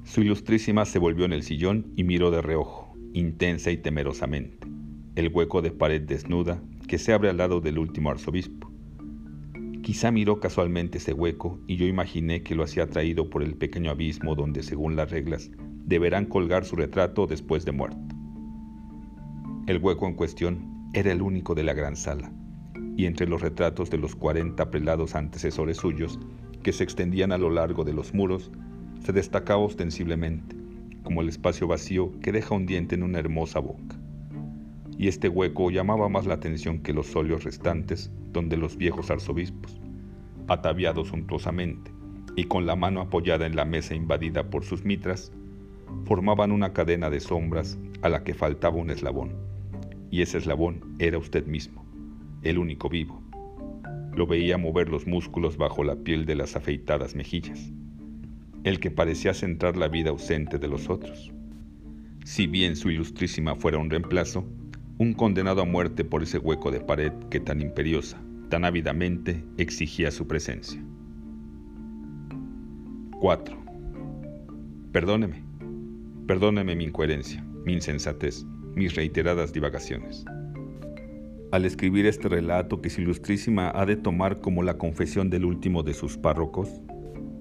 Su 0.04 0.20
ilustrísima 0.20 0.84
se 0.84 0.98
volvió 0.98 1.24
en 1.24 1.32
el 1.32 1.42
sillón 1.42 1.92
y 1.96 2.04
miró 2.04 2.30
de 2.30 2.42
reojo, 2.42 2.94
intensa 3.12 3.70
y 3.70 3.78
temerosamente, 3.78 4.66
el 5.14 5.30
hueco 5.32 5.62
de 5.62 5.70
pared 5.70 6.02
desnuda 6.02 6.62
que 6.86 6.98
se 6.98 7.12
abre 7.12 7.30
al 7.30 7.38
lado 7.38 7.60
del 7.60 7.78
último 7.78 8.10
arzobispo. 8.10 8.70
Quizá 9.82 10.10
miró 10.10 10.38
casualmente 10.38 10.98
ese 10.98 11.12
hueco 11.12 11.58
y 11.66 11.76
yo 11.76 11.86
imaginé 11.86 12.42
que 12.42 12.54
lo 12.54 12.64
hacía 12.64 12.88
traído 12.88 13.30
por 13.30 13.42
el 13.42 13.54
pequeño 13.56 13.90
abismo 13.90 14.34
donde, 14.34 14.62
según 14.62 14.94
las 14.94 15.10
reglas, 15.10 15.50
deberán 15.86 16.26
colgar 16.26 16.64
su 16.64 16.76
retrato 16.76 17.26
después 17.26 17.64
de 17.64 17.72
muerto. 17.72 17.98
El 19.66 19.78
hueco 19.78 20.06
en 20.06 20.14
cuestión 20.14 20.88
era 20.92 21.12
el 21.12 21.22
único 21.22 21.54
de 21.54 21.64
la 21.64 21.72
gran 21.72 21.96
sala, 21.96 22.30
y 22.96 23.06
entre 23.06 23.28
los 23.28 23.42
retratos 23.42 23.90
de 23.90 23.98
los 23.98 24.16
cuarenta 24.16 24.70
prelados 24.70 25.14
antecesores 25.14 25.76
suyos, 25.76 26.18
que 26.62 26.72
se 26.72 26.82
extendían 26.82 27.30
a 27.30 27.38
lo 27.38 27.50
largo 27.50 27.84
de 27.84 27.92
los 27.92 28.14
muros, 28.14 28.50
se 29.04 29.12
destacaba 29.12 29.60
ostensiblemente, 29.60 30.56
como 31.02 31.20
el 31.20 31.28
espacio 31.28 31.68
vacío 31.68 32.12
que 32.20 32.32
deja 32.32 32.54
un 32.54 32.66
diente 32.66 32.96
en 32.96 33.04
una 33.04 33.20
hermosa 33.20 33.60
boca. 33.60 33.96
Y 34.98 35.08
este 35.08 35.28
hueco 35.28 35.70
llamaba 35.70 36.08
más 36.08 36.26
la 36.26 36.34
atención 36.34 36.80
que 36.80 36.92
los 36.92 37.14
óleos 37.14 37.44
restantes, 37.44 38.10
donde 38.32 38.56
los 38.56 38.76
viejos 38.76 39.10
arzobispos, 39.10 39.80
ataviados 40.48 41.08
suntuosamente 41.08 41.92
y 42.34 42.44
con 42.44 42.66
la 42.66 42.76
mano 42.76 43.00
apoyada 43.00 43.46
en 43.46 43.56
la 43.56 43.64
mesa 43.64 43.94
invadida 43.94 44.50
por 44.50 44.64
sus 44.64 44.84
mitras, 44.84 45.32
formaban 46.04 46.50
una 46.50 46.72
cadena 46.72 47.10
de 47.10 47.20
sombras 47.20 47.78
a 48.02 48.08
la 48.08 48.24
que 48.24 48.34
faltaba 48.34 48.76
un 48.76 48.90
eslabón. 48.90 49.32
Y 50.10 50.22
ese 50.22 50.38
eslabón 50.38 50.96
era 50.98 51.18
usted 51.18 51.46
mismo, 51.46 51.85
el 52.50 52.58
único 52.58 52.88
vivo. 52.88 53.22
Lo 54.14 54.26
veía 54.26 54.58
mover 54.58 54.88
los 54.88 55.06
músculos 55.06 55.56
bajo 55.56 55.84
la 55.84 55.96
piel 55.96 56.26
de 56.26 56.34
las 56.34 56.56
afeitadas 56.56 57.14
mejillas, 57.14 57.72
el 58.64 58.80
que 58.80 58.90
parecía 58.90 59.34
centrar 59.34 59.76
la 59.76 59.88
vida 59.88 60.10
ausente 60.10 60.58
de 60.58 60.68
los 60.68 60.88
otros. 60.88 61.32
Si 62.24 62.46
bien 62.46 62.76
su 62.76 62.90
ilustrísima 62.90 63.54
fuera 63.56 63.78
un 63.78 63.90
reemplazo, 63.90 64.46
un 64.98 65.12
condenado 65.12 65.62
a 65.62 65.64
muerte 65.66 66.04
por 66.04 66.22
ese 66.22 66.38
hueco 66.38 66.70
de 66.70 66.80
pared 66.80 67.12
que 67.30 67.40
tan 67.40 67.60
imperiosa, 67.60 68.20
tan 68.48 68.64
ávidamente 68.64 69.44
exigía 69.58 70.10
su 70.10 70.26
presencia. 70.26 70.82
4. 73.20 73.56
Perdóneme, 74.92 75.46
Perdóneme 76.26 76.74
mi 76.74 76.84
incoherencia, 76.84 77.44
mi 77.64 77.74
insensatez, 77.74 78.44
mis 78.74 78.96
reiteradas 78.96 79.52
divagaciones. 79.52 80.24
Al 81.56 81.64
escribir 81.64 82.04
este 82.04 82.28
relato 82.28 82.82
que 82.82 82.90
su 82.90 83.00
ilustrísima 83.00 83.72
ha 83.74 83.86
de 83.86 83.96
tomar 83.96 84.42
como 84.42 84.62
la 84.62 84.76
confesión 84.76 85.30
del 85.30 85.46
último 85.46 85.82
de 85.82 85.94
sus 85.94 86.18
párrocos, 86.18 86.68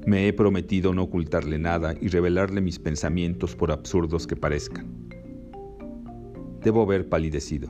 me 0.07 0.25
he 0.25 0.31
prometido 0.31 0.93
no 0.93 1.03
ocultarle 1.03 1.59
nada 1.59 1.95
y 1.99 2.07
revelarle 2.07 2.61
mis 2.61 2.79
pensamientos 2.79 3.57
por 3.57 3.73
absurdos 3.73 4.25
que 4.25 4.37
parezcan. 4.37 4.87
Debo 6.63 6.83
haber 6.83 7.09
palidecido. 7.09 7.67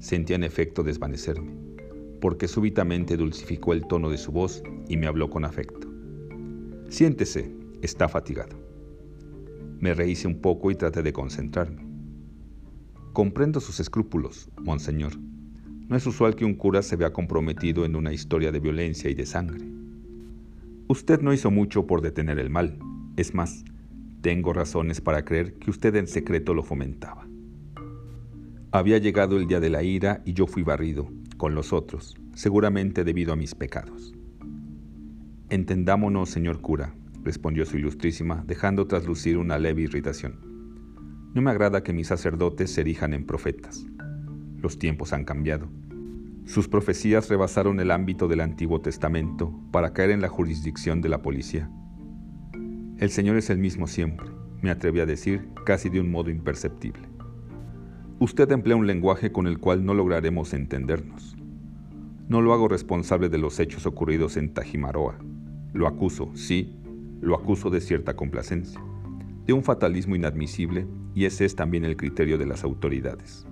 Sentía 0.00 0.36
en 0.36 0.44
efecto 0.44 0.82
desvanecerme, 0.82 1.52
porque 2.18 2.48
súbitamente 2.48 3.18
dulcificó 3.18 3.74
el 3.74 3.86
tono 3.86 4.08
de 4.08 4.16
su 4.16 4.32
voz 4.32 4.62
y 4.88 4.96
me 4.96 5.06
habló 5.06 5.28
con 5.28 5.44
afecto. 5.44 5.86
Siéntese, 6.88 7.54
está 7.82 8.08
fatigado. 8.08 8.56
Me 9.80 9.92
rehice 9.92 10.26
un 10.28 10.40
poco 10.40 10.70
y 10.70 10.76
traté 10.76 11.02
de 11.02 11.12
concentrarme. 11.12 11.84
Comprendo 13.12 13.60
sus 13.60 13.80
escrúpulos, 13.80 14.48
monseñor. 14.62 15.12
No 15.88 15.96
es 15.96 16.06
usual 16.06 16.34
que 16.34 16.44
un 16.44 16.54
cura 16.54 16.82
se 16.82 16.96
vea 16.96 17.12
comprometido 17.12 17.84
en 17.84 17.94
una 17.94 18.12
historia 18.12 18.50
de 18.50 18.60
violencia 18.60 19.10
y 19.10 19.14
de 19.14 19.26
sangre. 19.26 19.64
Usted 20.88 21.20
no 21.20 21.32
hizo 21.32 21.50
mucho 21.50 21.86
por 21.86 22.00
detener 22.00 22.38
el 22.38 22.50
mal. 22.50 22.78
Es 23.16 23.34
más, 23.34 23.64
tengo 24.22 24.52
razones 24.52 25.00
para 25.00 25.24
creer 25.24 25.54
que 25.54 25.70
usted 25.70 25.94
en 25.96 26.06
secreto 26.06 26.54
lo 26.54 26.62
fomentaba. 26.62 27.26
Había 28.72 28.98
llegado 28.98 29.36
el 29.36 29.46
día 29.46 29.60
de 29.60 29.70
la 29.70 29.82
ira 29.82 30.22
y 30.24 30.32
yo 30.32 30.46
fui 30.46 30.62
barrido, 30.62 31.08
con 31.36 31.54
los 31.54 31.72
otros, 31.72 32.16
seguramente 32.34 33.04
debido 33.04 33.32
a 33.32 33.36
mis 33.36 33.54
pecados. 33.54 34.14
Entendámonos, 35.50 36.30
señor 36.30 36.60
cura, 36.60 36.94
respondió 37.22 37.66
su 37.66 37.76
ilustrísima, 37.76 38.42
dejando 38.46 38.86
traslucir 38.86 39.36
una 39.38 39.58
leve 39.58 39.82
irritación. 39.82 40.38
No 41.34 41.42
me 41.42 41.50
agrada 41.50 41.82
que 41.82 41.92
mis 41.92 42.08
sacerdotes 42.08 42.72
se 42.72 42.80
erijan 42.80 43.12
en 43.12 43.26
profetas. 43.26 43.86
Los 44.64 44.78
tiempos 44.78 45.12
han 45.12 45.26
cambiado. 45.26 45.68
Sus 46.46 46.68
profecías 46.68 47.28
rebasaron 47.28 47.80
el 47.80 47.90
ámbito 47.90 48.28
del 48.28 48.40
Antiguo 48.40 48.80
Testamento 48.80 49.52
para 49.70 49.92
caer 49.92 50.08
en 50.08 50.22
la 50.22 50.30
jurisdicción 50.30 51.02
de 51.02 51.10
la 51.10 51.20
policía. 51.20 51.70
El 52.96 53.10
Señor 53.10 53.36
es 53.36 53.50
el 53.50 53.58
mismo 53.58 53.86
siempre, 53.86 54.30
me 54.62 54.70
atreví 54.70 55.00
a 55.00 55.04
decir, 55.04 55.50
casi 55.66 55.90
de 55.90 56.00
un 56.00 56.10
modo 56.10 56.30
imperceptible. 56.30 57.06
Usted 58.20 58.50
emplea 58.52 58.74
un 58.74 58.86
lenguaje 58.86 59.32
con 59.32 59.46
el 59.46 59.58
cual 59.58 59.84
no 59.84 59.92
lograremos 59.92 60.54
entendernos. 60.54 61.36
No 62.26 62.40
lo 62.40 62.54
hago 62.54 62.66
responsable 62.66 63.28
de 63.28 63.36
los 63.36 63.60
hechos 63.60 63.84
ocurridos 63.84 64.38
en 64.38 64.54
Tajimaroa. 64.54 65.18
Lo 65.74 65.86
acuso, 65.86 66.30
sí, 66.32 66.74
lo 67.20 67.34
acuso 67.34 67.68
de 67.68 67.82
cierta 67.82 68.16
complacencia, 68.16 68.82
de 69.44 69.52
un 69.52 69.62
fatalismo 69.62 70.16
inadmisible, 70.16 70.86
y 71.14 71.26
ese 71.26 71.44
es 71.44 71.54
también 71.54 71.84
el 71.84 71.98
criterio 71.98 72.38
de 72.38 72.46
las 72.46 72.64
autoridades. 72.64 73.46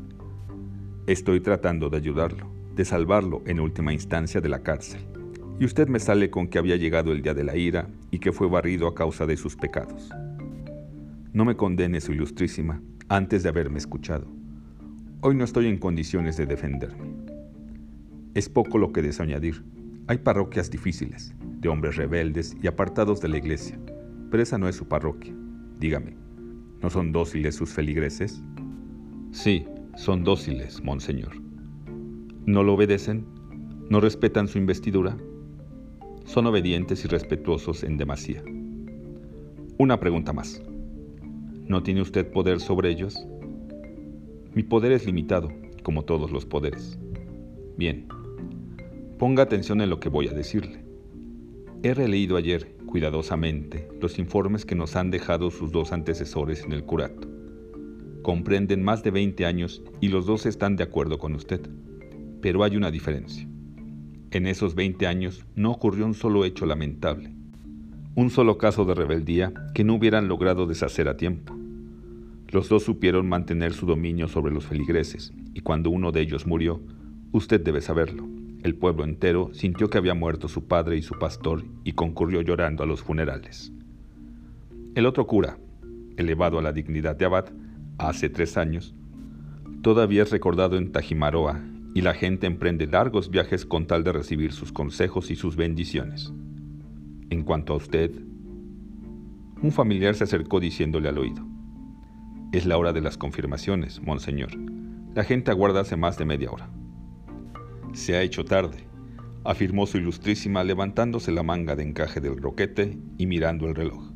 Estoy 1.09 1.41
tratando 1.41 1.91
de 1.91 1.97
ayudarlo, 1.97 2.49
de 2.77 2.85
salvarlo 2.85 3.43
en 3.45 3.59
última 3.59 3.93
instancia 3.93 4.41
de 4.41 4.49
la 4.49 4.63
cárcel, 4.63 5.01
y 5.59 5.65
usted 5.65 5.89
me 5.89 5.99
sale 5.99 6.31
con 6.31 6.47
que 6.47 6.59
había 6.59 6.77
llegado 6.77 7.11
el 7.11 7.23
día 7.23 7.35
de 7.35 7.43
la 7.43 7.57
ira 7.57 7.89
y 8.13 8.21
que 8.21 8.31
fue 8.31 8.49
barrido 8.49 8.87
a 8.87 8.95
causa 8.95 9.27
de 9.27 9.37
sus 9.37 9.57
pecados. 9.57 10.11
No 11.33 11.45
me 11.45 11.57
condene 11.57 12.01
su 12.01 12.13
ilustrísima 12.13 12.81
antes 13.09 13.43
de 13.43 13.49
haberme 13.49 13.79
escuchado. 13.79 14.29
Hoy 15.23 15.35
no 15.35 15.43
estoy 15.43 15.67
en 15.67 15.79
condiciones 15.79 16.37
de 16.37 16.47
defenderme. 16.47 17.17
Es 18.35 18.49
poco 18.49 18.79
lo 18.79 18.93
que 18.93 19.03
deseo 19.03 19.25
añadir. 19.25 19.65
Hay 20.07 20.19
parroquias 20.19 20.71
difíciles, 20.71 21.35
de 21.59 21.69
hombres 21.69 21.97
rebeldes 21.97 22.57
y 22.63 22.69
apartados 22.69 23.21
de 23.21 23.29
la 23.29 23.39
iglesia, 23.39 23.77
pero 24.31 24.41
esa 24.41 24.57
no 24.57 24.69
es 24.69 24.77
su 24.77 24.87
parroquia. 24.87 25.35
Dígame, 25.81 26.15
¿no 26.81 26.91
son 26.91 27.11
dóciles 27.11 27.57
sus 27.57 27.71
feligreses? 27.71 28.41
Sí, 29.33 29.67
son 29.97 30.25
dóciles, 30.25 30.83
monseñor. 30.83 31.33
¿No 32.47 32.63
lo 32.63 32.75
obedecen? 32.75 33.27
¿No 33.91 34.01
respetan 34.01 34.49
su 34.49 34.59
investidura? 34.59 35.17
Son 36.25 36.47
obedientes 36.47 37.05
y 37.05 37.09
respetuosos 37.09 37.85
en 37.85 37.99
demasía. 37.99 38.43
Una 39.79 40.01
pregunta 40.01 40.33
más. 40.33 40.63
¿No 41.67 41.83
tiene 41.83 42.01
usted 42.01 42.31
poder 42.31 42.61
sobre 42.61 42.91
ellos? 42.91 43.27
Mi 44.55 44.63
poder 44.63 44.93
es 44.93 45.07
limitado, 45.07 45.51
como 45.83 46.05
todos 46.05 46.31
los 46.31 46.47
poderes. 46.47 46.99
Bien, 47.77 48.07
ponga 49.19 49.43
atención 49.43 49.81
en 49.81 49.91
lo 49.91 50.01
que 50.01 50.09
voy 50.09 50.27
a 50.29 50.33
decirle. 50.33 50.85
He 51.83 51.95
releído 51.95 52.37
ayer, 52.37 52.77
cuidadosamente, 52.87 53.89
los 54.01 54.19
informes 54.19 54.65
que 54.65 54.75
nos 54.75 54.97
han 54.97 55.11
dejado 55.11 55.51
sus 55.51 55.71
dos 55.71 55.93
antecesores 55.93 56.65
en 56.65 56.73
el 56.73 56.85
curato. 56.85 57.32
Comprenden 58.23 58.85
más 58.85 59.03
de 59.03 59.11
20 59.11 59.45
años 59.47 59.83
y 60.01 60.09
los 60.09 60.27
dos 60.27 60.47
están 60.47 60.77
de 60.77 60.85
acuerdo 60.85 61.19
con 61.19 61.35
usted. 61.35 61.61
Pero 62.41 62.63
hay 62.63 62.77
una 62.77 62.93
diferencia. 62.93 63.49
En 64.31 64.47
esos 64.47 64.77
20 64.77 65.07
años 65.09 65.45
no 65.57 65.73
ocurrió 65.73 66.07
un 66.07 66.15
solo 66.15 66.45
hecho 66.45 66.65
lamentable, 66.65 67.35
un 68.15 68.31
solo 68.31 68.59
caso 68.59 68.85
de 68.85 68.95
rebeldía 68.95 69.53
que 69.75 69.85
no 69.85 69.95
hubieran 69.95 70.29
logrado 70.29 70.67
deshacer 70.67 71.09
a 71.09 71.17
tiempo. 71.17 71.55
Los 72.49 72.69
dos 72.69 72.85
supieron 72.85 73.29
mantener 73.29 73.73
su 73.73 73.87
dominio 73.87 74.29
sobre 74.29 74.55
los 74.55 74.67
feligreses, 74.67 75.33
y 75.53 75.61
cuando 75.61 75.91
uno 75.91 76.13
de 76.13 76.21
ellos 76.21 76.47
murió, 76.47 76.81
usted 77.33 77.61
debe 77.61 77.81
saberlo, 77.81 78.29
el 78.63 78.77
pueblo 78.77 79.05
entero 79.05 79.51
sintió 79.53 79.91
que 79.91 79.99
había 79.99 80.15
muerto 80.15 80.47
su 80.47 80.67
padre 80.69 80.97
y 80.97 81.03
su 81.03 81.19
pastor 81.19 81.65
y 81.83 81.93
concurrió 81.93 82.41
llorando 82.41 82.85
a 82.85 82.87
los 82.87 83.03
funerales. 83.03 83.73
El 84.95 85.07
otro 85.07 85.27
cura, 85.27 85.59
elevado 86.17 86.59
a 86.59 86.63
la 86.63 86.73
dignidad 86.73 87.17
de 87.17 87.25
abad 87.25 87.47
hace 87.99 88.29
tres 88.29 88.57
años, 88.57 88.95
todavía 89.83 90.23
es 90.23 90.31
recordado 90.31 90.77
en 90.77 90.93
Tajimaroa 90.93 91.61
y 91.95 92.01
la 92.01 92.15
gente 92.15 92.47
emprende 92.47 92.87
largos 92.87 93.31
viajes 93.31 93.67
con 93.67 93.87
tal 93.87 94.05
de 94.05 94.13
recibir 94.13 94.53
sus 94.53 94.73
consejos 94.73 95.31
y 95.31 95.37
sus 95.37 95.57
bendiciones. 95.57 96.33
En 97.31 97.43
cuanto 97.43 97.75
a 97.75 97.77
usted, 97.77 98.11
un 99.63 99.73
familiar 99.73 100.15
se 100.15 100.25
acercó 100.25 100.61
diciéndole 100.61 101.09
al 101.09 101.19
oído, 101.19 101.47
es 102.53 102.67
la 102.67 102.77
hora 102.77 102.93
de 102.93 103.01
las 103.01 103.17
confirmaciones, 103.17 104.03
monseñor. 104.03 104.51
La 105.15 105.25
gente 105.25 105.51
aguarda 105.51 105.81
hace 105.81 105.97
más 105.97 106.19
de 106.19 106.27
media 106.27 106.51
hora. 106.51 106.69
Se 107.93 108.15
ha 108.17 108.23
hecho 108.23 108.45
tarde, 108.45 108.79
afirmó 109.45 109.87
su 109.87 109.99
ilustrísima 109.99 110.63
levantándose 110.65 111.33
la 111.33 111.43
manga 111.43 111.77
de 111.77 111.83
encaje 111.83 112.21
del 112.21 112.37
roquete 112.37 112.99
y 113.19 113.27
mirando 113.27 113.67
el 113.67 113.75
reloj. 113.75 114.13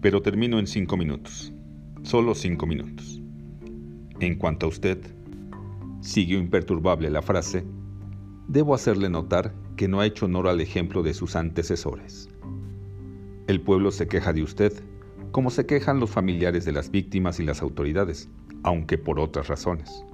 Pero 0.00 0.22
termino 0.22 0.58
en 0.58 0.66
cinco 0.66 0.96
minutos, 0.96 1.52
solo 2.02 2.34
cinco 2.34 2.66
minutos. 2.66 3.20
En 4.20 4.36
cuanto 4.36 4.66
a 4.66 4.68
usted, 4.68 4.98
siguió 6.00 6.38
imperturbable 6.38 7.10
la 7.10 7.22
frase, 7.22 7.64
debo 8.48 8.74
hacerle 8.74 9.08
notar 9.08 9.54
que 9.76 9.88
no 9.88 10.00
ha 10.00 10.06
hecho 10.06 10.26
honor 10.26 10.48
al 10.48 10.60
ejemplo 10.60 11.02
de 11.02 11.14
sus 11.14 11.36
antecesores. 11.36 12.28
El 13.46 13.60
pueblo 13.60 13.90
se 13.90 14.08
queja 14.08 14.32
de 14.32 14.42
usted, 14.42 14.72
como 15.30 15.50
se 15.50 15.66
quejan 15.66 16.00
los 16.00 16.10
familiares 16.10 16.64
de 16.64 16.72
las 16.72 16.90
víctimas 16.90 17.38
y 17.38 17.44
las 17.44 17.62
autoridades, 17.62 18.28
aunque 18.62 18.98
por 18.98 19.20
otras 19.20 19.48
razones. 19.48 20.04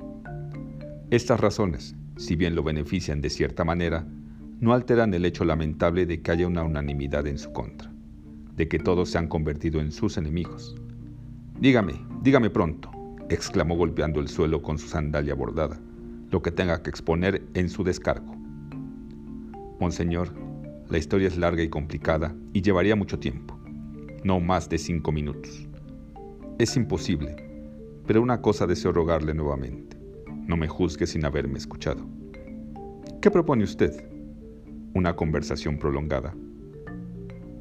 Estas 1.10 1.40
razones, 1.40 1.94
si 2.16 2.36
bien 2.36 2.54
lo 2.54 2.62
benefician 2.62 3.20
de 3.20 3.30
cierta 3.30 3.64
manera, 3.64 4.06
no 4.60 4.72
alteran 4.72 5.14
el 5.14 5.24
hecho 5.24 5.44
lamentable 5.44 6.06
de 6.06 6.20
que 6.20 6.30
haya 6.32 6.46
una 6.46 6.64
unanimidad 6.64 7.26
en 7.26 7.38
su 7.38 7.52
contra, 7.52 7.92
de 8.54 8.68
que 8.68 8.78
todos 8.78 9.10
se 9.10 9.18
han 9.18 9.28
convertido 9.28 9.80
en 9.80 9.92
sus 9.92 10.16
enemigos. 10.16 10.76
Dígame, 11.58 11.94
dígame 12.22 12.50
pronto, 12.50 12.90
exclamó 13.30 13.76
golpeando 13.76 14.20
el 14.20 14.28
suelo 14.28 14.60
con 14.60 14.76
su 14.76 14.88
sandalia 14.88 15.34
bordada, 15.34 15.80
lo 16.30 16.42
que 16.42 16.50
tenga 16.50 16.82
que 16.82 16.90
exponer 16.90 17.42
en 17.54 17.70
su 17.70 17.82
descargo. 17.82 18.36
Monseñor, 19.80 20.34
la 20.90 20.98
historia 20.98 21.28
es 21.28 21.38
larga 21.38 21.62
y 21.62 21.70
complicada 21.70 22.34
y 22.52 22.60
llevaría 22.60 22.94
mucho 22.94 23.18
tiempo, 23.18 23.58
no 24.22 24.38
más 24.38 24.68
de 24.68 24.76
cinco 24.76 25.12
minutos. 25.12 25.66
Es 26.58 26.76
imposible, 26.76 27.36
pero 28.06 28.20
una 28.20 28.42
cosa 28.42 28.66
deseo 28.66 28.92
rogarle 28.92 29.32
nuevamente. 29.32 29.96
No 30.46 30.58
me 30.58 30.68
juzgue 30.68 31.06
sin 31.06 31.24
haberme 31.24 31.56
escuchado. 31.56 32.06
¿Qué 33.22 33.30
propone 33.30 33.64
usted? 33.64 34.08
¿Una 34.92 35.16
conversación 35.16 35.78
prolongada? 35.78 36.34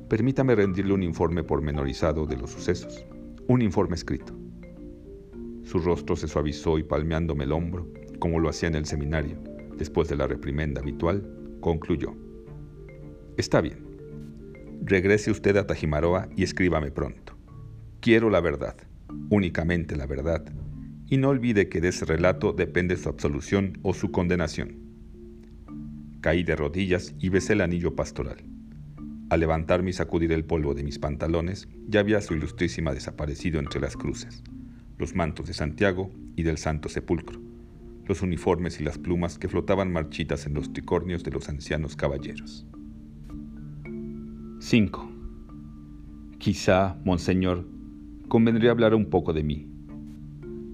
Permítame 0.10 0.54
rendirle 0.54 0.94
un 0.94 1.04
informe 1.04 1.44
pormenorizado 1.44 2.26
de 2.26 2.36
los 2.36 2.52
sucesos, 2.52 3.06
un 3.48 3.62
informe 3.62 3.96
escrito. 3.96 4.34
Su 5.64 5.80
rostro 5.80 6.16
se 6.16 6.28
suavizó 6.28 6.78
y 6.80 6.84
palmeándome 6.84 7.44
el 7.44 7.52
hombro, 7.52 7.88
como 8.20 8.40
lo 8.40 8.50
hacía 8.50 8.70
en 8.70 8.76
el 8.76 8.86
seminario, 8.86 9.38
después 9.78 10.08
de 10.08 10.16
la 10.16 10.28
reprimenda 10.28 10.82
habitual, 10.82 11.58
concluyó. 11.60 12.16
Está 13.38 13.62
bien. 13.62 13.86
Regrese 14.82 15.32
usted 15.32 15.58
a 15.58 15.68
Tajimaroa 15.68 16.30
y 16.36 16.44
escríbame 16.44 16.92
pronto. 16.92 17.38
Quiero 18.00 18.30
la 18.30 18.42
verdad, 18.42 18.76
únicamente 19.30 19.96
la 19.96 20.06
verdad, 20.06 20.46
y 21.08 21.18
no 21.18 21.30
olvide 21.30 21.70
que 21.70 21.82
de 21.82 21.90
ese 21.90 22.06
relato 22.06 22.52
depende 22.52 22.98
su 22.98 23.10
absolución 23.10 23.80
o 23.84 23.94
su 23.94 24.12
condenación. 24.12 24.80
Caí 26.22 26.44
de 26.44 26.56
rodillas 26.56 27.14
y 27.20 27.30
besé 27.30 27.54
el 27.54 27.62
anillo 27.62 27.96
pastoral. 27.96 28.55
Al 29.30 29.40
levantarme 29.40 29.90
y 29.90 29.94
sacudir 29.94 30.32
el 30.32 30.46
polvo 30.46 30.74
de 30.74 30.84
mis 30.84 31.00
pantalones, 31.00 31.68
ya 31.88 32.00
había 32.00 32.22
su 32.22 32.36
ilustrísima 32.36 32.94
desaparecido 32.94 33.60
entre 33.60 33.82
las 33.82 33.98
cruces, 33.98 34.44
los 34.98 35.16
mantos 35.16 35.48
de 35.48 35.54
Santiago 35.54 36.12
y 36.36 36.44
del 36.44 36.58
Santo 36.58 36.90
Sepulcro, 36.90 37.42
los 38.06 38.22
uniformes 38.22 38.80
y 38.80 38.84
las 38.84 39.00
plumas 39.00 39.40
que 39.40 39.48
flotaban 39.48 39.92
marchitas 39.92 40.46
en 40.46 40.54
los 40.54 40.72
tricornios 40.72 41.24
de 41.24 41.32
los 41.32 41.50
ancianos 41.50 41.96
caballeros. 41.96 42.68
5. 44.60 45.12
Quizá, 46.38 46.98
monseñor, 47.04 47.68
convendría 48.28 48.72
hablar 48.72 48.94
un 48.94 49.10
poco 49.10 49.34
de 49.34 49.44
mí, 49.44 49.76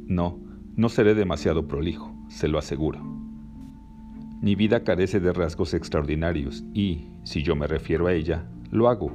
no, 0.07 0.41
no 0.75 0.89
seré 0.89 1.15
demasiado 1.15 1.69
prolijo, 1.69 2.13
se 2.27 2.49
lo 2.49 2.59
aseguro. 2.59 3.20
Mi 4.41 4.55
vida 4.55 4.83
carece 4.83 5.19
de 5.19 5.33
rasgos 5.33 5.75
extraordinarios 5.75 6.63
y, 6.73 7.05
si 7.23 7.43
yo 7.43 7.55
me 7.55 7.67
refiero 7.67 8.07
a 8.07 8.13
ella, 8.13 8.43
lo 8.71 8.89
hago, 8.89 9.11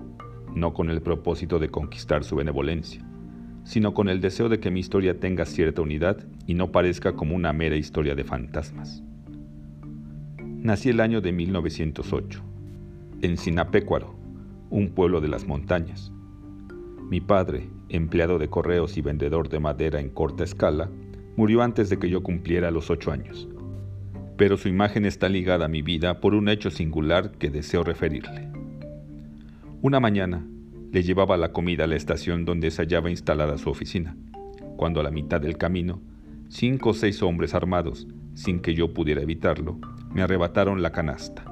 no 0.54 0.72
con 0.72 0.88
el 0.88 1.02
propósito 1.02 1.58
de 1.58 1.68
conquistar 1.68 2.22
su 2.22 2.36
benevolencia, 2.36 3.04
sino 3.64 3.92
con 3.92 4.08
el 4.08 4.20
deseo 4.20 4.48
de 4.48 4.60
que 4.60 4.70
mi 4.70 4.78
historia 4.78 5.18
tenga 5.18 5.44
cierta 5.44 5.82
unidad 5.82 6.24
y 6.46 6.54
no 6.54 6.70
parezca 6.70 7.16
como 7.16 7.34
una 7.34 7.52
mera 7.52 7.74
historia 7.74 8.14
de 8.14 8.22
fantasmas. 8.22 9.02
Nací 10.38 10.90
el 10.90 11.00
año 11.00 11.20
de 11.20 11.32
1908, 11.32 12.40
en 13.22 13.36
Sinapecuaro, 13.36 14.14
un 14.70 14.90
pueblo 14.90 15.20
de 15.20 15.26
las 15.26 15.44
montañas. 15.44 16.12
Mi 17.10 17.20
padre, 17.20 17.68
empleado 17.88 18.38
de 18.38 18.48
correos 18.48 18.96
y 18.96 19.02
vendedor 19.02 19.48
de 19.48 19.58
madera 19.58 19.98
en 19.98 20.08
corta 20.08 20.44
escala, 20.44 20.88
murió 21.34 21.62
antes 21.62 21.90
de 21.90 21.98
que 21.98 22.10
yo 22.10 22.22
cumpliera 22.22 22.70
los 22.70 22.90
ocho 22.90 23.10
años. 23.10 23.48
Pero 24.36 24.56
su 24.56 24.68
imagen 24.68 25.04
está 25.06 25.28
ligada 25.28 25.66
a 25.66 25.68
mi 25.68 25.82
vida 25.82 26.20
por 26.20 26.34
un 26.34 26.48
hecho 26.48 26.70
singular 26.70 27.32
que 27.32 27.50
deseo 27.50 27.82
referirle. 27.82 28.48
Una 29.82 30.00
mañana 30.00 30.46
le 30.92 31.02
llevaba 31.02 31.36
la 31.36 31.52
comida 31.52 31.84
a 31.84 31.86
la 31.86 31.96
estación 31.96 32.44
donde 32.44 32.70
se 32.70 32.82
hallaba 32.82 33.10
instalada 33.10 33.58
su 33.58 33.70
oficina, 33.70 34.16
cuando 34.76 35.00
a 35.00 35.02
la 35.02 35.10
mitad 35.10 35.40
del 35.40 35.56
camino, 35.56 36.00
cinco 36.48 36.90
o 36.90 36.94
seis 36.94 37.22
hombres 37.22 37.54
armados, 37.54 38.06
sin 38.34 38.60
que 38.60 38.74
yo 38.74 38.92
pudiera 38.92 39.22
evitarlo, 39.22 39.78
me 40.12 40.22
arrebataron 40.22 40.82
la 40.82 40.92
canasta. 40.92 41.44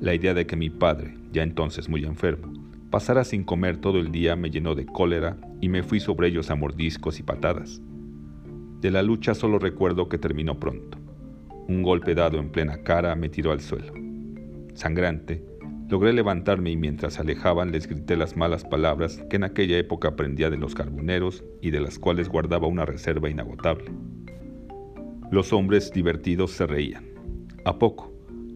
La 0.00 0.14
idea 0.14 0.34
de 0.34 0.46
que 0.46 0.56
mi 0.56 0.70
padre, 0.70 1.14
ya 1.32 1.42
entonces 1.42 1.88
muy 1.88 2.04
enfermo, 2.04 2.52
Pasar 2.90 3.24
sin 3.24 3.44
comer 3.44 3.76
todo 3.76 4.00
el 4.00 4.10
día 4.10 4.34
me 4.34 4.50
llenó 4.50 4.74
de 4.74 4.84
cólera 4.84 5.36
y 5.60 5.68
me 5.68 5.84
fui 5.84 6.00
sobre 6.00 6.26
ellos 6.26 6.50
a 6.50 6.56
mordiscos 6.56 7.20
y 7.20 7.22
patadas. 7.22 7.80
De 8.80 8.90
la 8.90 9.02
lucha 9.02 9.34
solo 9.34 9.60
recuerdo 9.60 10.08
que 10.08 10.18
terminó 10.18 10.58
pronto. 10.58 10.98
Un 11.70 11.84
golpe 11.84 12.16
dado 12.16 12.40
en 12.40 12.50
plena 12.50 12.82
cara 12.82 13.14
me 13.14 13.28
tiró 13.28 13.52
al 13.52 13.60
suelo. 13.60 13.94
Sangrante, 14.74 15.44
logré 15.88 16.12
levantarme 16.12 16.72
y 16.72 16.76
mientras 16.76 17.20
alejaban 17.20 17.70
les 17.70 17.86
grité 17.86 18.16
las 18.16 18.36
malas 18.36 18.64
palabras 18.64 19.24
que 19.30 19.36
en 19.36 19.44
aquella 19.44 19.78
época 19.78 20.08
aprendía 20.08 20.50
de 20.50 20.56
los 20.56 20.74
carboneros 20.74 21.44
y 21.62 21.70
de 21.70 21.78
las 21.78 22.00
cuales 22.00 22.28
guardaba 22.28 22.66
una 22.66 22.86
reserva 22.86 23.30
inagotable. 23.30 23.84
Los 25.30 25.52
hombres 25.52 25.92
divertidos 25.92 26.50
se 26.50 26.66
reían. 26.66 27.04
A 27.64 27.78
poco, 27.78 28.12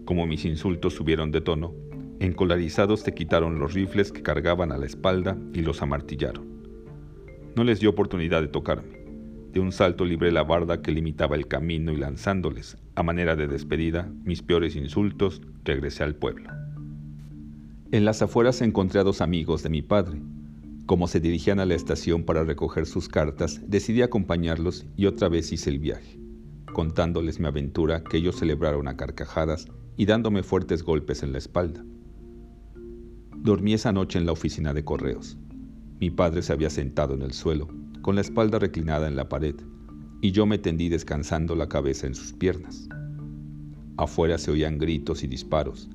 como 0.06 0.26
mis 0.26 0.44
insultos 0.44 0.94
subieron 0.94 1.30
de 1.30 1.40
tono, 1.40 1.72
Encolarizados 2.18 3.04
te 3.04 3.14
quitaron 3.14 3.60
los 3.60 3.74
rifles 3.74 4.10
que 4.10 4.22
cargaban 4.22 4.72
a 4.72 4.76
la 4.76 4.86
espalda 4.86 5.38
y 5.52 5.60
los 5.60 5.82
amartillaron. 5.82 6.48
No 7.54 7.62
les 7.62 7.78
dio 7.78 7.90
oportunidad 7.90 8.42
de 8.42 8.48
tocarme. 8.48 9.04
De 9.52 9.60
un 9.60 9.70
salto 9.70 10.04
libré 10.04 10.32
la 10.32 10.42
barda 10.42 10.82
que 10.82 10.90
limitaba 10.90 11.36
el 11.36 11.46
camino 11.46 11.92
y 11.92 11.96
lanzándoles, 11.96 12.76
a 12.96 13.02
manera 13.02 13.34
de 13.36 13.48
despedida, 13.48 14.10
mis 14.24 14.42
peores 14.42 14.76
insultos, 14.76 15.42
regresé 15.64 16.04
al 16.04 16.14
pueblo. 16.14 16.50
En 17.90 18.04
las 18.04 18.22
afueras 18.22 18.60
encontré 18.62 19.00
a 19.00 19.04
dos 19.04 19.20
amigos 19.20 19.62
de 19.62 19.70
mi 19.70 19.82
padre. 19.82 20.20
Como 20.86 21.08
se 21.08 21.20
dirigían 21.20 21.60
a 21.60 21.66
la 21.66 21.74
estación 21.74 22.24
para 22.24 22.44
recoger 22.44 22.86
sus 22.86 23.08
cartas, 23.08 23.60
decidí 23.66 24.02
acompañarlos 24.02 24.86
y 24.96 25.06
otra 25.06 25.28
vez 25.28 25.52
hice 25.52 25.70
el 25.70 25.78
viaje, 25.78 26.18
contándoles 26.72 27.40
mi 27.40 27.46
aventura 27.46 28.04
que 28.04 28.18
ellos 28.18 28.36
celebraron 28.36 28.88
a 28.88 28.96
carcajadas 28.96 29.66
y 29.96 30.06
dándome 30.06 30.42
fuertes 30.42 30.82
golpes 30.82 31.22
en 31.22 31.32
la 31.32 31.38
espalda. 31.38 31.84
Dormí 33.36 33.74
esa 33.74 33.92
noche 33.92 34.18
en 34.18 34.26
la 34.26 34.32
oficina 34.32 34.72
de 34.72 34.84
correos. 34.84 35.36
Mi 36.00 36.10
padre 36.10 36.42
se 36.42 36.52
había 36.52 36.70
sentado 36.70 37.14
en 37.14 37.22
el 37.22 37.32
suelo, 37.32 37.68
con 38.02 38.14
la 38.14 38.20
espalda 38.20 38.58
reclinada 38.58 39.08
en 39.08 39.16
la 39.16 39.28
pared, 39.28 39.54
y 40.24 40.32
yo 40.32 40.46
me 40.46 40.56
tendí 40.56 40.88
descansando 40.88 41.54
la 41.54 41.68
cabeza 41.68 42.06
en 42.06 42.14
sus 42.14 42.32
piernas. 42.32 42.88
Afuera 43.98 44.38
se 44.38 44.50
oían 44.50 44.78
gritos 44.78 45.22
y 45.22 45.26
disparos. 45.26 45.90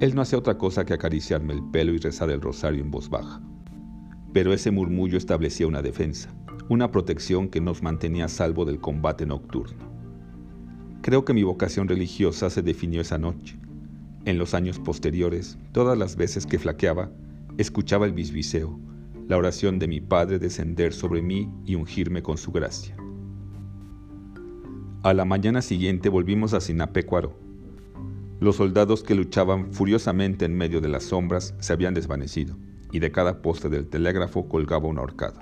Él 0.00 0.16
no 0.16 0.22
hacía 0.22 0.40
otra 0.40 0.58
cosa 0.58 0.84
que 0.84 0.94
acariciarme 0.94 1.52
el 1.52 1.62
pelo 1.70 1.94
y 1.94 1.98
rezar 1.98 2.28
el 2.30 2.40
rosario 2.40 2.82
en 2.82 2.90
voz 2.90 3.08
baja. 3.08 3.40
Pero 4.32 4.52
ese 4.52 4.72
murmullo 4.72 5.16
establecía 5.16 5.68
una 5.68 5.80
defensa, 5.80 6.34
una 6.68 6.90
protección 6.90 7.48
que 7.48 7.60
nos 7.60 7.84
mantenía 7.84 8.24
a 8.24 8.28
salvo 8.28 8.64
del 8.64 8.80
combate 8.80 9.26
nocturno. 9.26 9.78
Creo 11.00 11.24
que 11.24 11.32
mi 11.32 11.44
vocación 11.44 11.86
religiosa 11.86 12.50
se 12.50 12.62
definió 12.62 13.00
esa 13.00 13.18
noche, 13.18 13.60
en 14.24 14.38
los 14.38 14.54
años 14.54 14.80
posteriores, 14.80 15.56
todas 15.70 15.96
las 15.96 16.16
veces 16.16 16.46
que 16.46 16.58
flaqueaba, 16.58 17.12
escuchaba 17.58 18.06
el 18.06 18.12
bisbiseo, 18.12 18.76
la 19.28 19.36
oración 19.36 19.78
de 19.78 19.86
mi 19.86 20.00
Padre 20.00 20.40
descender 20.40 20.92
sobre 20.92 21.22
mí 21.22 21.48
y 21.64 21.76
ungirme 21.76 22.24
con 22.24 22.36
su 22.36 22.50
gracia. 22.50 22.96
A 25.04 25.14
la 25.14 25.24
mañana 25.24 25.62
siguiente 25.62 26.08
volvimos 26.08 26.54
a 26.54 26.60
Sinapecuaro. 26.60 27.36
Los 28.38 28.54
soldados 28.54 29.02
que 29.02 29.16
luchaban 29.16 29.72
furiosamente 29.72 30.44
en 30.44 30.56
medio 30.56 30.80
de 30.80 30.88
las 30.88 31.02
sombras 31.02 31.56
se 31.58 31.72
habían 31.72 31.92
desvanecido 31.92 32.56
y 32.92 33.00
de 33.00 33.10
cada 33.10 33.42
poste 33.42 33.68
del 33.68 33.88
telégrafo 33.88 34.48
colgaba 34.48 34.86
un 34.86 34.98
ahorcado. 34.98 35.40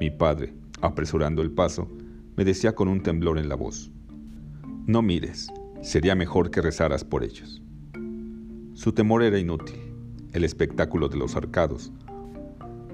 Mi 0.00 0.10
padre, 0.10 0.52
apresurando 0.80 1.42
el 1.42 1.52
paso, 1.52 1.86
me 2.36 2.44
decía 2.44 2.74
con 2.74 2.88
un 2.88 3.04
temblor 3.04 3.38
en 3.38 3.48
la 3.48 3.54
voz, 3.54 3.92
No 4.84 5.00
mires, 5.00 5.46
sería 5.80 6.16
mejor 6.16 6.50
que 6.50 6.60
rezaras 6.60 7.04
por 7.04 7.22
ellos. 7.22 7.62
Su 8.74 8.90
temor 8.90 9.22
era 9.22 9.38
inútil, 9.38 9.76
el 10.32 10.42
espectáculo 10.42 11.08
de 11.08 11.18
los 11.18 11.36
arcados, 11.36 11.92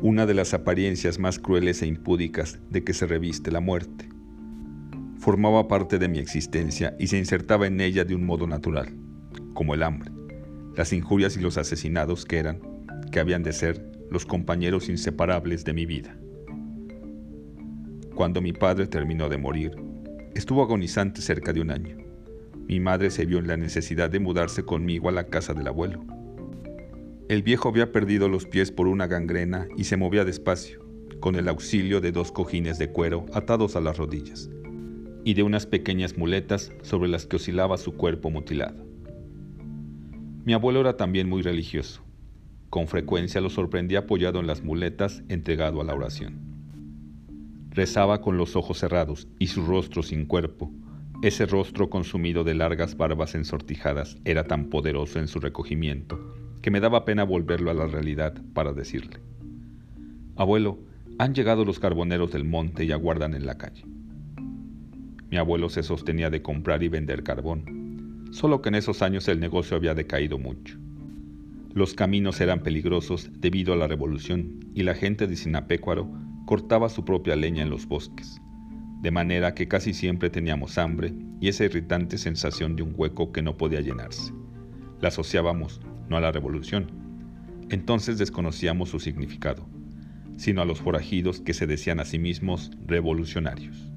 una 0.02 0.26
de 0.26 0.34
las 0.34 0.52
apariencias 0.52 1.18
más 1.18 1.38
crueles 1.38 1.80
e 1.80 1.86
impúdicas 1.86 2.58
de 2.68 2.84
que 2.84 2.92
se 2.92 3.06
reviste 3.06 3.50
la 3.50 3.60
muerte. 3.60 4.15
Formaba 5.26 5.66
parte 5.66 5.98
de 5.98 6.06
mi 6.06 6.20
existencia 6.20 6.94
y 7.00 7.08
se 7.08 7.18
insertaba 7.18 7.66
en 7.66 7.80
ella 7.80 8.04
de 8.04 8.14
un 8.14 8.24
modo 8.24 8.46
natural, 8.46 8.94
como 9.54 9.74
el 9.74 9.82
hambre, 9.82 10.12
las 10.76 10.92
injurias 10.92 11.36
y 11.36 11.40
los 11.40 11.58
asesinados 11.58 12.24
que 12.24 12.38
eran, 12.38 12.60
que 13.10 13.18
habían 13.18 13.42
de 13.42 13.52
ser, 13.52 13.90
los 14.08 14.24
compañeros 14.24 14.88
inseparables 14.88 15.64
de 15.64 15.72
mi 15.72 15.84
vida. 15.84 16.16
Cuando 18.14 18.40
mi 18.40 18.52
padre 18.52 18.86
terminó 18.86 19.28
de 19.28 19.36
morir, 19.36 19.72
estuvo 20.36 20.62
agonizante 20.62 21.20
cerca 21.20 21.52
de 21.52 21.60
un 21.60 21.72
año. 21.72 21.96
Mi 22.68 22.78
madre 22.78 23.10
se 23.10 23.26
vio 23.26 23.40
en 23.40 23.48
la 23.48 23.56
necesidad 23.56 24.08
de 24.08 24.20
mudarse 24.20 24.62
conmigo 24.62 25.08
a 25.08 25.12
la 25.12 25.26
casa 25.26 25.54
del 25.54 25.66
abuelo. 25.66 26.04
El 27.28 27.42
viejo 27.42 27.68
había 27.68 27.90
perdido 27.90 28.28
los 28.28 28.46
pies 28.46 28.70
por 28.70 28.86
una 28.86 29.08
gangrena 29.08 29.66
y 29.76 29.82
se 29.82 29.96
movía 29.96 30.24
despacio, 30.24 30.86
con 31.18 31.34
el 31.34 31.48
auxilio 31.48 32.00
de 32.00 32.12
dos 32.12 32.30
cojines 32.30 32.78
de 32.78 32.92
cuero 32.92 33.26
atados 33.32 33.74
a 33.74 33.80
las 33.80 33.96
rodillas 33.96 34.50
y 35.26 35.34
de 35.34 35.42
unas 35.42 35.66
pequeñas 35.66 36.16
muletas 36.16 36.72
sobre 36.82 37.08
las 37.08 37.26
que 37.26 37.34
oscilaba 37.34 37.78
su 37.78 37.96
cuerpo 37.96 38.30
mutilado. 38.30 38.86
Mi 40.44 40.52
abuelo 40.52 40.78
era 40.78 40.96
también 40.96 41.28
muy 41.28 41.42
religioso. 41.42 42.04
Con 42.70 42.86
frecuencia 42.86 43.40
lo 43.40 43.50
sorprendía 43.50 43.98
apoyado 43.98 44.38
en 44.38 44.46
las 44.46 44.62
muletas, 44.62 45.24
entregado 45.28 45.80
a 45.80 45.84
la 45.84 45.94
oración. 45.94 46.38
Rezaba 47.70 48.20
con 48.20 48.36
los 48.36 48.54
ojos 48.54 48.78
cerrados 48.78 49.26
y 49.40 49.48
su 49.48 49.66
rostro 49.66 50.04
sin 50.04 50.26
cuerpo, 50.26 50.70
ese 51.22 51.44
rostro 51.46 51.90
consumido 51.90 52.44
de 52.44 52.54
largas 52.54 52.96
barbas 52.96 53.34
ensortijadas, 53.34 54.18
era 54.24 54.44
tan 54.44 54.66
poderoso 54.66 55.18
en 55.18 55.26
su 55.26 55.40
recogimiento 55.40 56.36
que 56.62 56.70
me 56.70 56.78
daba 56.78 57.04
pena 57.04 57.24
volverlo 57.24 57.72
a 57.72 57.74
la 57.74 57.86
realidad 57.86 58.40
para 58.54 58.72
decirle, 58.72 59.18
Abuelo, 60.36 60.78
han 61.18 61.34
llegado 61.34 61.64
los 61.64 61.80
carboneros 61.80 62.30
del 62.30 62.44
monte 62.44 62.84
y 62.84 62.92
aguardan 62.92 63.34
en 63.34 63.44
la 63.44 63.58
calle. 63.58 63.84
Mi 65.30 65.38
abuelo 65.38 65.68
se 65.68 65.82
sostenía 65.82 66.30
de 66.30 66.42
comprar 66.42 66.82
y 66.82 66.88
vender 66.88 67.22
carbón, 67.22 68.28
solo 68.30 68.62
que 68.62 68.68
en 68.68 68.76
esos 68.76 69.02
años 69.02 69.26
el 69.28 69.40
negocio 69.40 69.76
había 69.76 69.94
decaído 69.94 70.38
mucho. 70.38 70.78
Los 71.74 71.94
caminos 71.94 72.40
eran 72.40 72.62
peligrosos 72.62 73.30
debido 73.38 73.72
a 73.72 73.76
la 73.76 73.86
revolución 73.86 74.60
y 74.74 74.82
la 74.82 74.94
gente 74.94 75.26
de 75.26 75.36
Sinapecuaro 75.36 76.08
cortaba 76.46 76.88
su 76.88 77.04
propia 77.04 77.36
leña 77.36 77.62
en 77.62 77.70
los 77.70 77.86
bosques, 77.86 78.40
de 79.02 79.10
manera 79.10 79.54
que 79.54 79.68
casi 79.68 79.92
siempre 79.92 80.30
teníamos 80.30 80.78
hambre 80.78 81.12
y 81.40 81.48
esa 81.48 81.64
irritante 81.64 82.18
sensación 82.18 82.76
de 82.76 82.82
un 82.82 82.94
hueco 82.96 83.32
que 83.32 83.42
no 83.42 83.56
podía 83.56 83.80
llenarse. 83.80 84.32
La 85.00 85.08
asociábamos 85.08 85.80
no 86.08 86.16
a 86.16 86.20
la 86.20 86.32
revolución. 86.32 86.86
Entonces 87.68 88.16
desconocíamos 88.16 88.88
su 88.88 89.00
significado, 89.00 89.66
sino 90.36 90.62
a 90.62 90.64
los 90.64 90.80
forajidos 90.80 91.40
que 91.40 91.52
se 91.52 91.66
decían 91.66 92.00
a 92.00 92.04
sí 92.04 92.18
mismos 92.18 92.70
revolucionarios. 92.86 93.92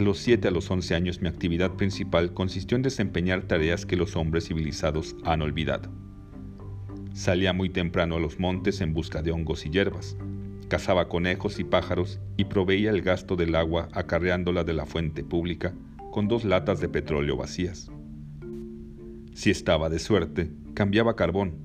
De 0.00 0.06
los 0.06 0.16
7 0.20 0.48
a 0.48 0.50
los 0.50 0.70
11 0.70 0.94
años 0.94 1.20
mi 1.20 1.28
actividad 1.28 1.72
principal 1.72 2.32
consistió 2.32 2.74
en 2.74 2.80
desempeñar 2.80 3.42
tareas 3.42 3.84
que 3.84 3.96
los 3.96 4.16
hombres 4.16 4.48
civilizados 4.48 5.14
han 5.24 5.42
olvidado. 5.42 5.90
Salía 7.12 7.52
muy 7.52 7.68
temprano 7.68 8.16
a 8.16 8.18
los 8.18 8.40
montes 8.40 8.80
en 8.80 8.94
busca 8.94 9.20
de 9.20 9.30
hongos 9.30 9.66
y 9.66 9.68
hierbas, 9.68 10.16
cazaba 10.68 11.10
conejos 11.10 11.60
y 11.60 11.64
pájaros 11.64 12.18
y 12.38 12.46
proveía 12.46 12.88
el 12.88 13.02
gasto 13.02 13.36
del 13.36 13.54
agua 13.54 13.90
acarreándola 13.92 14.64
de 14.64 14.72
la 14.72 14.86
fuente 14.86 15.22
pública 15.22 15.74
con 16.10 16.28
dos 16.28 16.46
latas 16.46 16.80
de 16.80 16.88
petróleo 16.88 17.36
vacías. 17.36 17.90
Si 19.34 19.50
estaba 19.50 19.90
de 19.90 19.98
suerte, 19.98 20.50
cambiaba 20.72 21.14
carbón, 21.14 21.58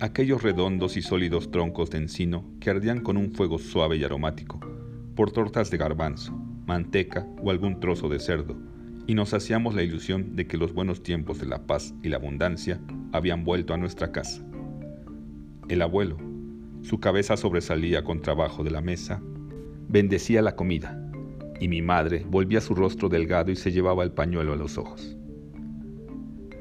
aquellos 0.00 0.42
redondos 0.42 0.96
y 0.96 1.02
sólidos 1.02 1.50
troncos 1.50 1.90
de 1.90 1.98
encino 1.98 2.54
que 2.58 2.70
ardían 2.70 3.00
con 3.00 3.18
un 3.18 3.34
fuego 3.34 3.58
suave 3.58 3.98
y 3.98 4.04
aromático, 4.04 4.60
por 5.14 5.30
tortas 5.30 5.70
de 5.70 5.76
garbanzo, 5.76 6.51
manteca 6.72 7.26
o 7.42 7.50
algún 7.50 7.80
trozo 7.80 8.08
de 8.08 8.18
cerdo, 8.18 8.56
y 9.06 9.14
nos 9.14 9.34
hacíamos 9.34 9.74
la 9.74 9.82
ilusión 9.82 10.36
de 10.36 10.46
que 10.46 10.56
los 10.56 10.72
buenos 10.72 11.02
tiempos 11.02 11.38
de 11.38 11.44
la 11.44 11.66
paz 11.66 11.94
y 12.02 12.08
la 12.08 12.16
abundancia 12.16 12.80
habían 13.12 13.44
vuelto 13.44 13.74
a 13.74 13.76
nuestra 13.76 14.10
casa. 14.10 14.42
El 15.68 15.82
abuelo, 15.82 16.16
su 16.80 16.98
cabeza 16.98 17.36
sobresalía 17.36 18.04
con 18.04 18.22
trabajo 18.22 18.64
de 18.64 18.70
la 18.70 18.80
mesa, 18.80 19.20
bendecía 19.88 20.40
la 20.40 20.56
comida, 20.56 20.98
y 21.60 21.68
mi 21.68 21.82
madre 21.82 22.24
volvía 22.26 22.62
su 22.62 22.74
rostro 22.74 23.10
delgado 23.10 23.50
y 23.50 23.56
se 23.56 23.70
llevaba 23.70 24.02
el 24.02 24.12
pañuelo 24.12 24.54
a 24.54 24.56
los 24.56 24.78
ojos. 24.78 25.18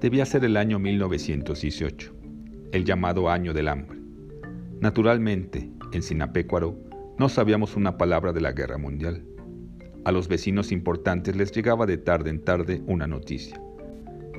Debía 0.02 0.26
ser 0.26 0.43
el 0.43 0.58
año 0.58 0.78
1918, 0.78 2.13
el 2.74 2.84
llamado 2.84 3.30
año 3.30 3.54
del 3.54 3.69
hambre. 3.69 3.97
Naturalmente, 4.82 5.71
en 5.93 6.02
Sinapecuaro 6.02 6.78
no 7.17 7.30
sabíamos 7.30 7.78
una 7.78 7.97
palabra 7.97 8.34
de 8.34 8.41
la 8.41 8.52
guerra 8.52 8.78
mundial. 8.78 9.24
A 10.03 10.11
los 10.11 10.27
vecinos 10.27 10.71
importantes 10.71 11.35
les 11.35 11.51
llegaba 11.51 11.85
de 11.85 11.97
tarde 11.97 12.31
en 12.31 12.43
tarde 12.43 12.81
una 12.87 13.05
noticia, 13.05 13.61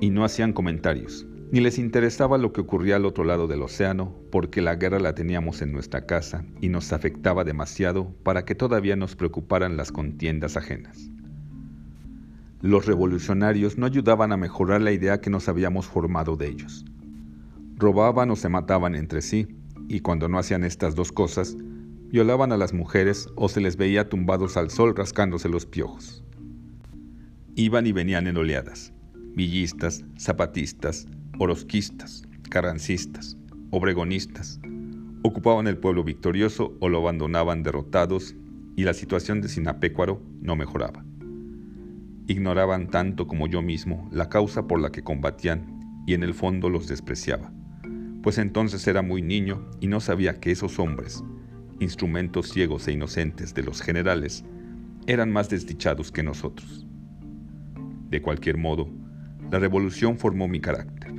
y 0.01 0.11
no 0.11 0.25
hacían 0.25 0.53
comentarios, 0.53 1.25
ni 1.53 1.61
les 1.61 1.79
interesaba 1.79 2.37
lo 2.37 2.53
que 2.53 2.63
ocurría 2.63 2.97
al 2.97 3.05
otro 3.05 3.23
lado 3.23 3.47
del 3.47 3.63
océano, 3.63 4.13
porque 4.33 4.61
la 4.61 4.75
guerra 4.75 4.99
la 4.99 5.15
teníamos 5.15 5.63
en 5.63 5.71
nuestra 5.71 6.07
casa 6.07 6.45
y 6.61 6.69
nos 6.69 6.93
afectaba 6.93 7.45
demasiado 7.45 8.13
para 8.25 8.45
que 8.45 8.55
todavía 8.57 8.97
nos 8.97 9.15
preocuparan 9.15 9.77
las 9.77 9.93
contiendas 9.93 10.57
ajenas. 10.57 11.11
Los 12.61 12.87
revolucionarios 12.87 13.79
no 13.79 13.87
ayudaban 13.87 14.33
a 14.33 14.37
mejorar 14.37 14.81
la 14.81 14.93
idea 14.93 15.21
que 15.21 15.31
nos 15.31 15.49
habíamos 15.49 15.87
formado 15.87 16.37
de 16.37 16.49
ellos. 16.49 16.85
Robaban 17.77 18.31
o 18.31 18.37
se 18.37 18.49
mataban 18.49 18.95
entre 18.95 19.21
sí, 19.23 19.47
y 19.89 20.01
cuando 20.01 20.29
no 20.29 20.39
hacían 20.39 20.65
estas 20.65 20.95
dos 20.95 21.13
cosas, 21.13 21.57
violaban 22.13 22.53
a 22.53 22.57
las 22.57 22.73
mujeres 22.73 23.29
o 23.35 23.49
se 23.49 23.61
les 23.61 23.77
veía 23.77 24.09
tumbados 24.09 24.57
al 24.57 24.71
sol 24.71 24.95
rascándose 24.95 25.49
los 25.49 25.67
piojos. 25.67 26.23
Iban 27.57 27.87
y 27.87 27.93
venían 27.93 28.29
en 28.29 28.37
oleadas, 28.37 28.93
villistas, 29.35 30.05
zapatistas, 30.19 31.07
orosquistas, 31.39 32.23
carrancistas, 32.51 33.37
obregonistas. 33.71 34.61
Ocupaban 35.23 35.67
el 35.67 35.79
pueblo 35.79 36.05
victorioso 36.05 36.77
o 36.81 36.89
lo 36.89 36.99
abandonaban 36.99 37.63
derrotados 37.63 38.37
y 38.77 38.85
la 38.85 38.95
situación 38.95 39.41
de 39.41 39.49
Sinapecuaro 39.49 40.23
no 40.41 40.55
mejoraba 40.55 41.05
ignoraban 42.27 42.89
tanto 42.89 43.27
como 43.27 43.47
yo 43.47 43.63
mismo 43.63 44.09
la 44.13 44.29
causa 44.29 44.67
por 44.67 44.81
la 44.81 44.91
que 44.91 45.03
combatían 45.03 45.81
y 46.07 46.15
en 46.15 46.23
el 46.23 46.35
fondo 46.35 46.69
los 46.69 46.89
despreciaba, 46.89 47.53
pues 48.23 48.39
entonces 48.39 48.87
era 48.87 49.03
muy 49.03 49.23
niño 49.23 49.69
y 49.81 49.89
no 49.89 50.01
sabía 50.01 50.41
que 50.41 50.51
esos 50.51 50.79
hombres, 50.79 51.23
instrumentos 51.83 52.49
ciegos 52.49 52.89
e 52.89 52.93
inocentes 52.93 53.55
de 53.55 53.63
los 53.63 53.83
generales, 53.83 54.45
eran 55.07 55.33
más 55.33 55.51
desdichados 55.51 56.13
que 56.13 56.23
nosotros. 56.23 56.87
De 58.09 58.23
cualquier 58.23 58.57
modo, 58.57 58.89
la 59.51 59.59
revolución 59.59 60.19
formó 60.19 60.49
mi 60.49 60.61
carácter. 60.61 61.13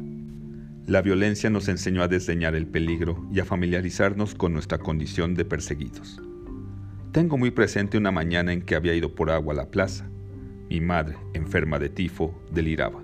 La 0.87 1.01
violencia 1.01 1.49
nos 1.49 1.67
enseñó 1.67 2.01
a 2.01 2.07
desdeñar 2.07 2.55
el 2.55 2.67
peligro 2.67 3.27
y 3.31 3.39
a 3.39 3.45
familiarizarnos 3.45 4.35
con 4.35 4.53
nuestra 4.53 4.79
condición 4.79 5.35
de 5.35 5.45
perseguidos. 5.45 6.21
Tengo 7.11 7.37
muy 7.37 7.51
presente 7.51 7.97
una 7.97 8.11
mañana 8.11 8.53
en 8.53 8.61
que 8.61 8.75
había 8.75 8.95
ido 8.95 9.13
por 9.13 9.29
agua 9.29 9.53
a 9.53 9.57
la 9.57 9.69
plaza 9.69 10.09
mi 10.73 10.81
madre, 10.81 11.15
enferma 11.35 11.77
de 11.77 11.87
tifo, 11.87 12.33
deliraba. 12.51 12.99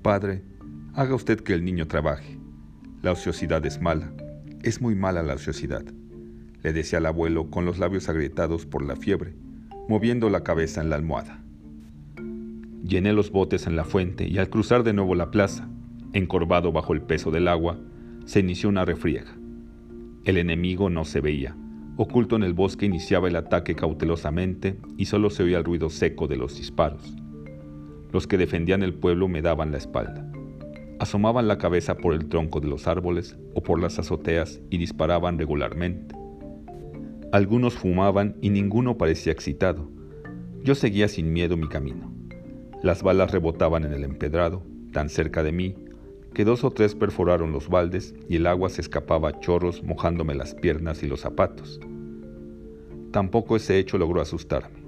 Padre, 0.00 0.44
haga 0.94 1.12
usted 1.12 1.40
que 1.40 1.54
el 1.54 1.64
niño 1.64 1.88
trabaje. 1.88 2.38
La 3.02 3.10
ociosidad 3.10 3.66
es 3.66 3.80
mala. 3.80 4.12
Es 4.62 4.80
muy 4.80 4.94
mala 4.94 5.24
la 5.24 5.34
ociosidad, 5.34 5.84
le 6.62 6.72
decía 6.72 6.98
al 6.98 7.06
abuelo 7.06 7.50
con 7.50 7.64
los 7.64 7.78
labios 7.78 8.08
agrietados 8.08 8.66
por 8.66 8.84
la 8.84 8.96
fiebre, 8.96 9.34
moviendo 9.88 10.30
la 10.30 10.42
cabeza 10.42 10.80
en 10.80 10.90
la 10.90 10.96
almohada. 10.96 11.42
Llené 12.84 13.12
los 13.12 13.30
botes 13.30 13.66
en 13.66 13.76
la 13.76 13.84
fuente 13.84 14.26
y 14.26 14.38
al 14.38 14.50
cruzar 14.50 14.82
de 14.82 14.92
nuevo 14.92 15.14
la 15.14 15.30
plaza, 15.30 15.68
encorvado 16.12 16.72
bajo 16.72 16.92
el 16.92 17.02
peso 17.02 17.30
del 17.30 17.48
agua, 17.48 17.78
se 18.24 18.40
inició 18.40 18.68
una 18.68 18.84
refriega. 18.84 19.36
El 20.24 20.36
enemigo 20.36 20.90
no 20.90 21.04
se 21.04 21.20
veía, 21.20 21.56
Oculto 21.96 22.36
en 22.36 22.42
el 22.42 22.54
bosque 22.54 22.86
iniciaba 22.86 23.28
el 23.28 23.36
ataque 23.36 23.74
cautelosamente 23.74 24.78
y 24.96 25.04
solo 25.04 25.28
se 25.28 25.42
oía 25.42 25.58
el 25.58 25.64
ruido 25.64 25.90
seco 25.90 26.26
de 26.26 26.36
los 26.36 26.56
disparos. 26.56 27.14
Los 28.10 28.26
que 28.26 28.38
defendían 28.38 28.82
el 28.82 28.94
pueblo 28.94 29.28
me 29.28 29.42
daban 29.42 29.72
la 29.72 29.76
espalda. 29.76 30.26
Asomaban 31.00 31.48
la 31.48 31.58
cabeza 31.58 31.98
por 31.98 32.14
el 32.14 32.28
tronco 32.28 32.60
de 32.60 32.68
los 32.68 32.86
árboles 32.86 33.36
o 33.54 33.62
por 33.62 33.78
las 33.78 33.98
azoteas 33.98 34.60
y 34.70 34.78
disparaban 34.78 35.38
regularmente. 35.38 36.14
Algunos 37.32 37.72
fumaban 37.72 38.36
y 38.42 38.50
ninguno 38.50 38.98
parecía 38.98 39.32
excitado. 39.32 39.88
Yo 40.62 40.74
seguía 40.74 41.08
sin 41.08 41.32
miedo 41.32 41.56
mi 41.56 41.66
camino. 41.66 42.12
Las 42.82 43.02
balas 43.02 43.32
rebotaban 43.32 43.86
en 43.86 43.94
el 43.94 44.04
empedrado, 44.04 44.62
tan 44.92 45.08
cerca 45.08 45.42
de 45.42 45.50
mí, 45.50 45.74
que 46.34 46.44
dos 46.44 46.62
o 46.62 46.70
tres 46.70 46.94
perforaron 46.94 47.50
los 47.50 47.70
baldes 47.70 48.14
y 48.28 48.36
el 48.36 48.46
agua 48.46 48.68
se 48.68 48.82
escapaba 48.82 49.30
a 49.30 49.40
chorros 49.40 49.82
mojándome 49.82 50.34
las 50.34 50.54
piernas 50.54 51.02
y 51.02 51.06
los 51.06 51.20
zapatos. 51.20 51.80
Tampoco 53.12 53.56
ese 53.56 53.78
hecho 53.78 53.96
logró 53.96 54.20
asustarme. 54.20 54.82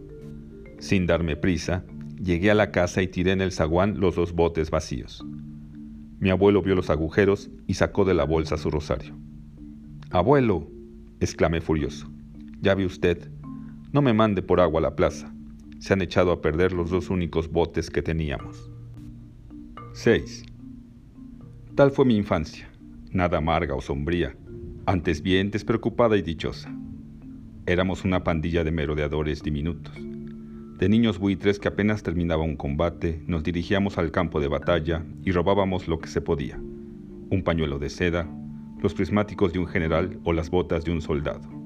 Sin 0.81 1.07
darme 1.07 1.37
prisa, 1.37 1.87
llegué 2.23 2.51
a 2.51 2.55
la 2.55 2.73
casa 2.73 3.01
y 3.01 3.09
tiré 3.09 3.33
en 3.33 3.41
el 3.41 3.53
zaguán 3.53 4.01
los 4.01 4.17
dos 4.17 4.35
botes 4.35 4.71
vacíos. 4.71 5.25
Mi 6.21 6.29
abuelo 6.29 6.61
vio 6.61 6.75
los 6.75 6.91
agujeros 6.91 7.51
y 7.67 7.75
sacó 7.75 8.05
de 8.05 8.13
la 8.13 8.25
bolsa 8.25 8.59
su 8.59 8.71
rosario. 8.71 9.17
Abuelo, 10.11 10.71
exclamé 11.21 11.63
furioso, 11.63 12.14
ya 12.65 12.75
ve 12.75 12.87
usted, 12.87 13.31
no 13.93 14.01
me 14.01 14.15
mande 14.15 14.43
por 14.43 14.59
agua 14.59 14.81
a 14.81 14.83
la 14.83 14.97
plaza. 14.97 15.33
Se 15.79 15.93
han 15.93 16.01
echado 16.01 16.33
a 16.33 16.41
perder 16.41 16.73
los 16.73 16.91
dos 16.91 17.11
únicos 17.11 17.49
botes 17.49 17.91
que 17.91 18.03
teníamos. 18.03 18.71
6. 19.93 20.45
Tal 21.75 21.91
fue 21.91 22.07
mi 22.07 22.17
infancia, 22.17 22.69
nada 23.13 23.39
amarga 23.39 23.75
o 23.75 23.83
sombría, 23.83 24.35
antes 24.87 25.23
bien 25.23 25.51
despreocupada 25.51 26.17
y 26.17 26.23
dichosa. 26.23 26.75
Éramos 27.67 28.05
una 28.05 28.25
pandilla 28.25 28.65
de 28.65 28.73
merodeadores 28.73 29.43
diminutos. 29.43 29.95
De 30.79 30.89
niños 30.89 31.19
buitres 31.19 31.59
que 31.59 31.69
apenas 31.69 32.03
terminaba 32.03 32.43
un 32.43 32.57
combate, 32.57 33.23
nos 33.27 33.45
dirigíamos 33.45 33.99
al 33.99 34.11
campo 34.11 34.41
de 34.41 34.49
batalla 34.49 35.05
y 35.23 35.33
robábamos 35.33 35.87
lo 35.87 35.99
que 35.99 36.09
se 36.09 36.21
podía. 36.23 36.57
Un 36.57 37.43
pañuelo 37.45 37.79
de 37.79 37.91
seda, 37.91 38.29
los 38.83 38.95
prismáticos 38.95 39.53
de 39.53 39.59
un 39.59 39.67
general 39.67 40.19
o 40.25 40.33
las 40.33 40.51
botas 40.51 40.85
de 40.85 40.93
un 40.93 41.01
soldado. 41.01 41.64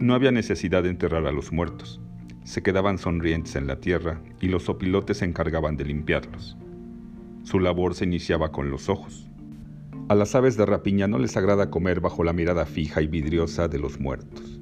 No 0.00 0.14
había 0.14 0.30
necesidad 0.30 0.84
de 0.84 0.90
enterrar 0.90 1.26
a 1.26 1.32
los 1.32 1.50
muertos. 1.50 2.00
Se 2.44 2.62
quedaban 2.62 2.98
sonrientes 2.98 3.56
en 3.56 3.66
la 3.66 3.80
tierra 3.80 4.22
y 4.40 4.46
los 4.46 4.68
opilotes 4.68 5.18
se 5.18 5.24
encargaban 5.24 5.76
de 5.76 5.86
limpiarlos. 5.86 6.56
Su 7.42 7.58
labor 7.58 7.96
se 7.96 8.04
iniciaba 8.04 8.52
con 8.52 8.70
los 8.70 8.88
ojos. 8.88 9.28
A 10.08 10.14
las 10.14 10.36
aves 10.36 10.56
de 10.56 10.66
rapiña 10.66 11.08
no 11.08 11.18
les 11.18 11.36
agrada 11.36 11.70
comer 11.70 12.00
bajo 12.00 12.22
la 12.22 12.32
mirada 12.32 12.64
fija 12.64 13.02
y 13.02 13.08
vidriosa 13.08 13.66
de 13.66 13.80
los 13.80 13.98
muertos. 13.98 14.60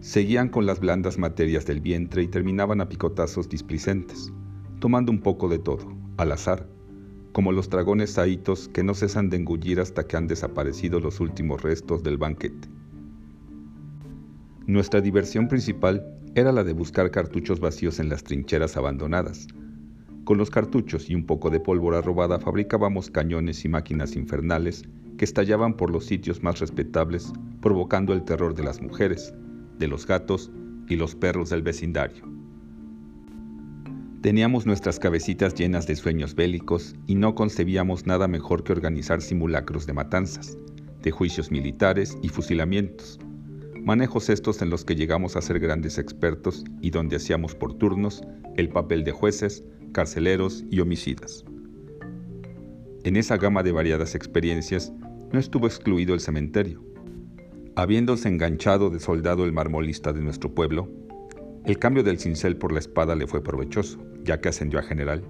Seguían 0.00 0.50
con 0.50 0.66
las 0.66 0.78
blandas 0.78 1.16
materias 1.16 1.64
del 1.64 1.80
vientre 1.80 2.22
y 2.22 2.28
terminaban 2.28 2.82
a 2.82 2.88
picotazos 2.90 3.48
displicentes, 3.48 4.30
tomando 4.78 5.10
un 5.10 5.20
poco 5.20 5.48
de 5.48 5.58
todo, 5.58 5.96
al 6.18 6.32
azar, 6.32 6.68
como 7.32 7.50
los 7.50 7.70
dragones 7.70 8.10
saítos 8.10 8.68
que 8.68 8.84
no 8.84 8.92
cesan 8.92 9.30
de 9.30 9.38
engullir 9.38 9.80
hasta 9.80 10.06
que 10.06 10.18
han 10.18 10.26
desaparecido 10.26 11.00
los 11.00 11.18
últimos 11.18 11.62
restos 11.62 12.02
del 12.02 12.18
banquete. 12.18 12.68
Nuestra 14.68 15.00
diversión 15.00 15.48
principal 15.48 16.04
era 16.34 16.52
la 16.52 16.62
de 16.62 16.74
buscar 16.74 17.10
cartuchos 17.10 17.58
vacíos 17.58 18.00
en 18.00 18.10
las 18.10 18.22
trincheras 18.22 18.76
abandonadas. 18.76 19.46
Con 20.24 20.36
los 20.36 20.50
cartuchos 20.50 21.08
y 21.08 21.14
un 21.14 21.24
poco 21.24 21.48
de 21.48 21.58
pólvora 21.58 22.02
robada 22.02 22.38
fabricábamos 22.38 23.10
cañones 23.10 23.64
y 23.64 23.70
máquinas 23.70 24.14
infernales 24.14 24.82
que 25.16 25.24
estallaban 25.24 25.74
por 25.74 25.90
los 25.90 26.04
sitios 26.04 26.42
más 26.42 26.60
respetables, 26.60 27.32
provocando 27.62 28.12
el 28.12 28.24
terror 28.24 28.54
de 28.54 28.62
las 28.62 28.82
mujeres, 28.82 29.32
de 29.78 29.88
los 29.88 30.06
gatos 30.06 30.50
y 30.86 30.96
los 30.96 31.14
perros 31.14 31.48
del 31.48 31.62
vecindario. 31.62 32.24
Teníamos 34.20 34.66
nuestras 34.66 34.98
cabecitas 34.98 35.54
llenas 35.54 35.86
de 35.86 35.96
sueños 35.96 36.34
bélicos 36.34 36.94
y 37.06 37.14
no 37.14 37.34
concebíamos 37.34 38.04
nada 38.04 38.28
mejor 38.28 38.64
que 38.64 38.72
organizar 38.72 39.22
simulacros 39.22 39.86
de 39.86 39.94
matanzas, 39.94 40.58
de 41.00 41.10
juicios 41.10 41.50
militares 41.50 42.18
y 42.20 42.28
fusilamientos, 42.28 43.18
manejos 43.88 44.28
estos 44.28 44.60
en 44.60 44.68
los 44.68 44.84
que 44.84 44.96
llegamos 44.96 45.34
a 45.34 45.40
ser 45.40 45.58
grandes 45.60 45.96
expertos 45.96 46.62
y 46.82 46.90
donde 46.90 47.16
hacíamos 47.16 47.54
por 47.54 47.72
turnos 47.72 48.22
el 48.58 48.68
papel 48.68 49.02
de 49.02 49.12
jueces, 49.12 49.64
carceleros 49.92 50.62
y 50.70 50.80
homicidas. 50.80 51.46
En 53.04 53.16
esa 53.16 53.38
gama 53.38 53.62
de 53.62 53.72
variadas 53.72 54.14
experiencias 54.14 54.92
no 55.32 55.38
estuvo 55.40 55.66
excluido 55.66 56.12
el 56.12 56.20
cementerio. 56.20 56.84
Habiéndose 57.76 58.28
enganchado 58.28 58.90
de 58.90 59.00
soldado 59.00 59.46
el 59.46 59.54
marmolista 59.54 60.12
de 60.12 60.20
nuestro 60.20 60.54
pueblo, 60.54 60.90
el 61.64 61.78
cambio 61.78 62.02
del 62.02 62.18
cincel 62.18 62.58
por 62.58 62.72
la 62.72 62.80
espada 62.80 63.16
le 63.16 63.26
fue 63.26 63.42
provechoso, 63.42 64.04
ya 64.22 64.38
que 64.38 64.50
ascendió 64.50 64.80
a 64.80 64.82
general. 64.82 65.24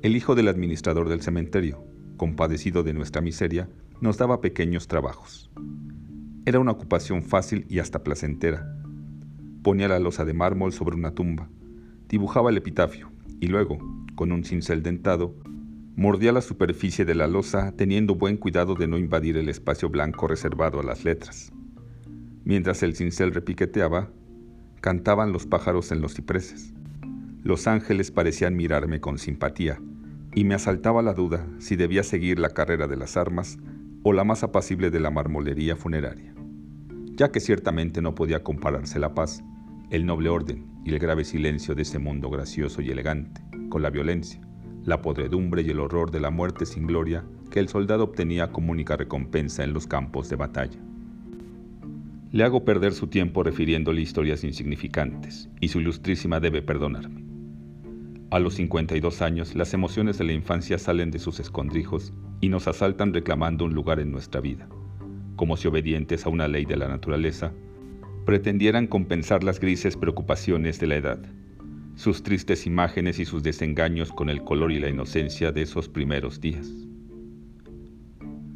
El 0.00 0.16
hijo 0.16 0.34
del 0.34 0.48
administrador 0.48 1.10
del 1.10 1.20
cementerio, 1.20 1.84
compadecido 2.16 2.84
de 2.84 2.94
nuestra 2.94 3.20
miseria, 3.20 3.68
nos 4.00 4.16
daba 4.16 4.40
pequeños 4.40 4.88
trabajos. 4.88 5.50
Era 6.50 6.58
una 6.58 6.72
ocupación 6.72 7.22
fácil 7.22 7.64
y 7.68 7.78
hasta 7.78 8.02
placentera. 8.02 8.66
Ponía 9.62 9.86
la 9.86 10.00
losa 10.00 10.24
de 10.24 10.34
mármol 10.34 10.72
sobre 10.72 10.96
una 10.96 11.12
tumba, 11.12 11.48
dibujaba 12.08 12.50
el 12.50 12.56
epitafio 12.56 13.12
y 13.38 13.46
luego, 13.46 13.78
con 14.16 14.32
un 14.32 14.42
cincel 14.42 14.82
dentado, 14.82 15.36
mordía 15.94 16.32
la 16.32 16.40
superficie 16.40 17.04
de 17.04 17.14
la 17.14 17.28
losa 17.28 17.70
teniendo 17.76 18.16
buen 18.16 18.36
cuidado 18.36 18.74
de 18.74 18.88
no 18.88 18.98
invadir 18.98 19.36
el 19.36 19.48
espacio 19.48 19.90
blanco 19.90 20.26
reservado 20.26 20.80
a 20.80 20.82
las 20.82 21.04
letras. 21.04 21.52
Mientras 22.42 22.82
el 22.82 22.96
cincel 22.96 23.32
repiqueteaba, 23.32 24.10
cantaban 24.80 25.30
los 25.30 25.46
pájaros 25.46 25.92
en 25.92 26.00
los 26.00 26.14
cipreses. 26.14 26.74
Los 27.44 27.68
ángeles 27.68 28.10
parecían 28.10 28.56
mirarme 28.56 29.00
con 29.00 29.18
simpatía, 29.18 29.80
y 30.34 30.42
me 30.42 30.56
asaltaba 30.56 31.00
la 31.00 31.14
duda 31.14 31.46
si 31.60 31.76
debía 31.76 32.02
seguir 32.02 32.40
la 32.40 32.50
carrera 32.50 32.88
de 32.88 32.96
las 32.96 33.16
armas 33.16 33.56
o 34.02 34.12
la 34.12 34.24
más 34.24 34.42
apacible 34.42 34.90
de 34.90 34.98
la 34.98 35.10
marmolería 35.10 35.76
funeraria, 35.76 36.34
ya 37.20 37.30
que 37.30 37.40
ciertamente 37.40 38.00
no 38.00 38.14
podía 38.14 38.42
compararse 38.42 38.98
la 38.98 39.12
paz, 39.12 39.44
el 39.90 40.06
noble 40.06 40.30
orden 40.30 40.64
y 40.86 40.90
el 40.94 40.98
grave 40.98 41.24
silencio 41.26 41.74
de 41.74 41.82
ese 41.82 41.98
mundo 41.98 42.30
gracioso 42.30 42.80
y 42.80 42.88
elegante, 42.88 43.42
con 43.68 43.82
la 43.82 43.90
violencia, 43.90 44.40
la 44.84 45.02
podredumbre 45.02 45.60
y 45.60 45.68
el 45.68 45.80
horror 45.80 46.10
de 46.10 46.20
la 46.20 46.30
muerte 46.30 46.64
sin 46.64 46.86
gloria 46.86 47.22
que 47.50 47.60
el 47.60 47.68
soldado 47.68 48.04
obtenía 48.04 48.52
como 48.52 48.72
única 48.72 48.96
recompensa 48.96 49.62
en 49.64 49.74
los 49.74 49.86
campos 49.86 50.30
de 50.30 50.36
batalla. 50.36 50.80
Le 52.32 52.42
hago 52.42 52.64
perder 52.64 52.94
su 52.94 53.08
tiempo 53.08 53.42
refiriéndole 53.42 54.00
historias 54.00 54.42
insignificantes, 54.42 55.50
y 55.60 55.68
su 55.68 55.80
ilustrísima 55.80 56.40
debe 56.40 56.62
perdonarme. 56.62 57.22
A 58.30 58.38
los 58.38 58.54
52 58.54 59.20
años, 59.20 59.54
las 59.54 59.74
emociones 59.74 60.16
de 60.16 60.24
la 60.24 60.32
infancia 60.32 60.78
salen 60.78 61.10
de 61.10 61.18
sus 61.18 61.38
escondrijos 61.38 62.14
y 62.40 62.48
nos 62.48 62.66
asaltan 62.66 63.12
reclamando 63.12 63.66
un 63.66 63.74
lugar 63.74 64.00
en 64.00 64.10
nuestra 64.10 64.40
vida, 64.40 64.70
como 65.40 65.56
si 65.56 65.66
obedientes 65.66 66.26
a 66.26 66.28
una 66.28 66.48
ley 66.48 66.66
de 66.66 66.76
la 66.76 66.86
naturaleza, 66.86 67.50
pretendieran 68.26 68.86
compensar 68.86 69.42
las 69.42 69.58
grises 69.58 69.96
preocupaciones 69.96 70.78
de 70.78 70.86
la 70.86 70.96
edad, 70.96 71.18
sus 71.94 72.22
tristes 72.22 72.66
imágenes 72.66 73.18
y 73.18 73.24
sus 73.24 73.42
desengaños 73.42 74.12
con 74.12 74.28
el 74.28 74.44
color 74.44 74.70
y 74.70 74.78
la 74.78 74.90
inocencia 74.90 75.50
de 75.50 75.62
esos 75.62 75.88
primeros 75.88 76.42
días. 76.42 76.70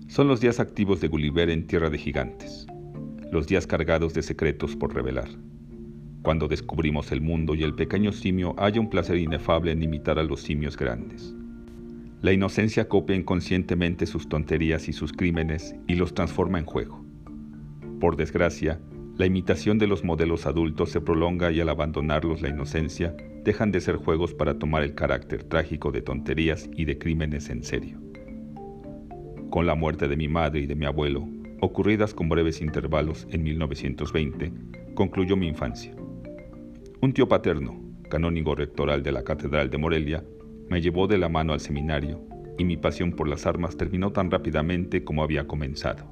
Son 0.08 0.28
los 0.28 0.42
días 0.42 0.60
activos 0.60 1.00
de 1.00 1.08
Gulliver 1.08 1.48
en 1.48 1.66
Tierra 1.66 1.88
de 1.88 1.96
Gigantes, 1.96 2.66
los 3.32 3.46
días 3.46 3.66
cargados 3.66 4.12
de 4.12 4.20
secretos 4.20 4.76
por 4.76 4.94
revelar 4.94 5.30
cuando 6.20 6.48
descubrimos 6.48 7.12
el 7.12 7.22
mundo 7.22 7.54
y 7.54 7.62
el 7.62 7.74
pequeño 7.74 8.12
simio 8.12 8.54
haya 8.58 8.78
un 8.78 8.90
placer 8.90 9.16
inefable 9.16 9.72
en 9.72 9.82
imitar 9.82 10.18
a 10.18 10.22
los 10.22 10.42
simios 10.42 10.76
grandes. 10.76 11.34
La 12.24 12.32
inocencia 12.32 12.88
copia 12.88 13.14
inconscientemente 13.14 14.06
sus 14.06 14.30
tonterías 14.30 14.88
y 14.88 14.94
sus 14.94 15.12
crímenes 15.12 15.76
y 15.86 15.96
los 15.96 16.14
transforma 16.14 16.58
en 16.58 16.64
juego. 16.64 17.04
Por 18.00 18.16
desgracia, 18.16 18.80
la 19.18 19.26
imitación 19.26 19.76
de 19.76 19.86
los 19.86 20.04
modelos 20.04 20.46
adultos 20.46 20.88
se 20.88 21.02
prolonga 21.02 21.52
y 21.52 21.60
al 21.60 21.68
abandonarlos 21.68 22.40
la 22.40 22.48
inocencia, 22.48 23.14
dejan 23.44 23.72
de 23.72 23.82
ser 23.82 23.96
juegos 23.96 24.32
para 24.32 24.58
tomar 24.58 24.84
el 24.84 24.94
carácter 24.94 25.44
trágico 25.44 25.92
de 25.92 26.00
tonterías 26.00 26.70
y 26.74 26.86
de 26.86 26.96
crímenes 26.96 27.50
en 27.50 27.62
serio. 27.62 28.00
Con 29.50 29.66
la 29.66 29.74
muerte 29.74 30.08
de 30.08 30.16
mi 30.16 30.26
madre 30.26 30.60
y 30.60 30.66
de 30.66 30.76
mi 30.76 30.86
abuelo, 30.86 31.28
ocurridas 31.60 32.14
con 32.14 32.30
breves 32.30 32.62
intervalos 32.62 33.26
en 33.32 33.42
1920, 33.42 34.50
concluyó 34.94 35.36
mi 35.36 35.46
infancia. 35.46 35.94
Un 37.02 37.12
tío 37.12 37.28
paterno, 37.28 37.78
canónigo 38.08 38.54
rectoral 38.54 39.02
de 39.02 39.12
la 39.12 39.24
Catedral 39.24 39.68
de 39.68 39.76
Morelia, 39.76 40.24
me 40.68 40.80
llevó 40.80 41.06
de 41.06 41.18
la 41.18 41.28
mano 41.28 41.52
al 41.52 41.60
seminario 41.60 42.20
y 42.58 42.64
mi 42.64 42.76
pasión 42.76 43.12
por 43.12 43.28
las 43.28 43.46
armas 43.46 43.76
terminó 43.76 44.12
tan 44.12 44.30
rápidamente 44.30 45.04
como 45.04 45.22
había 45.22 45.46
comenzado. 45.46 46.10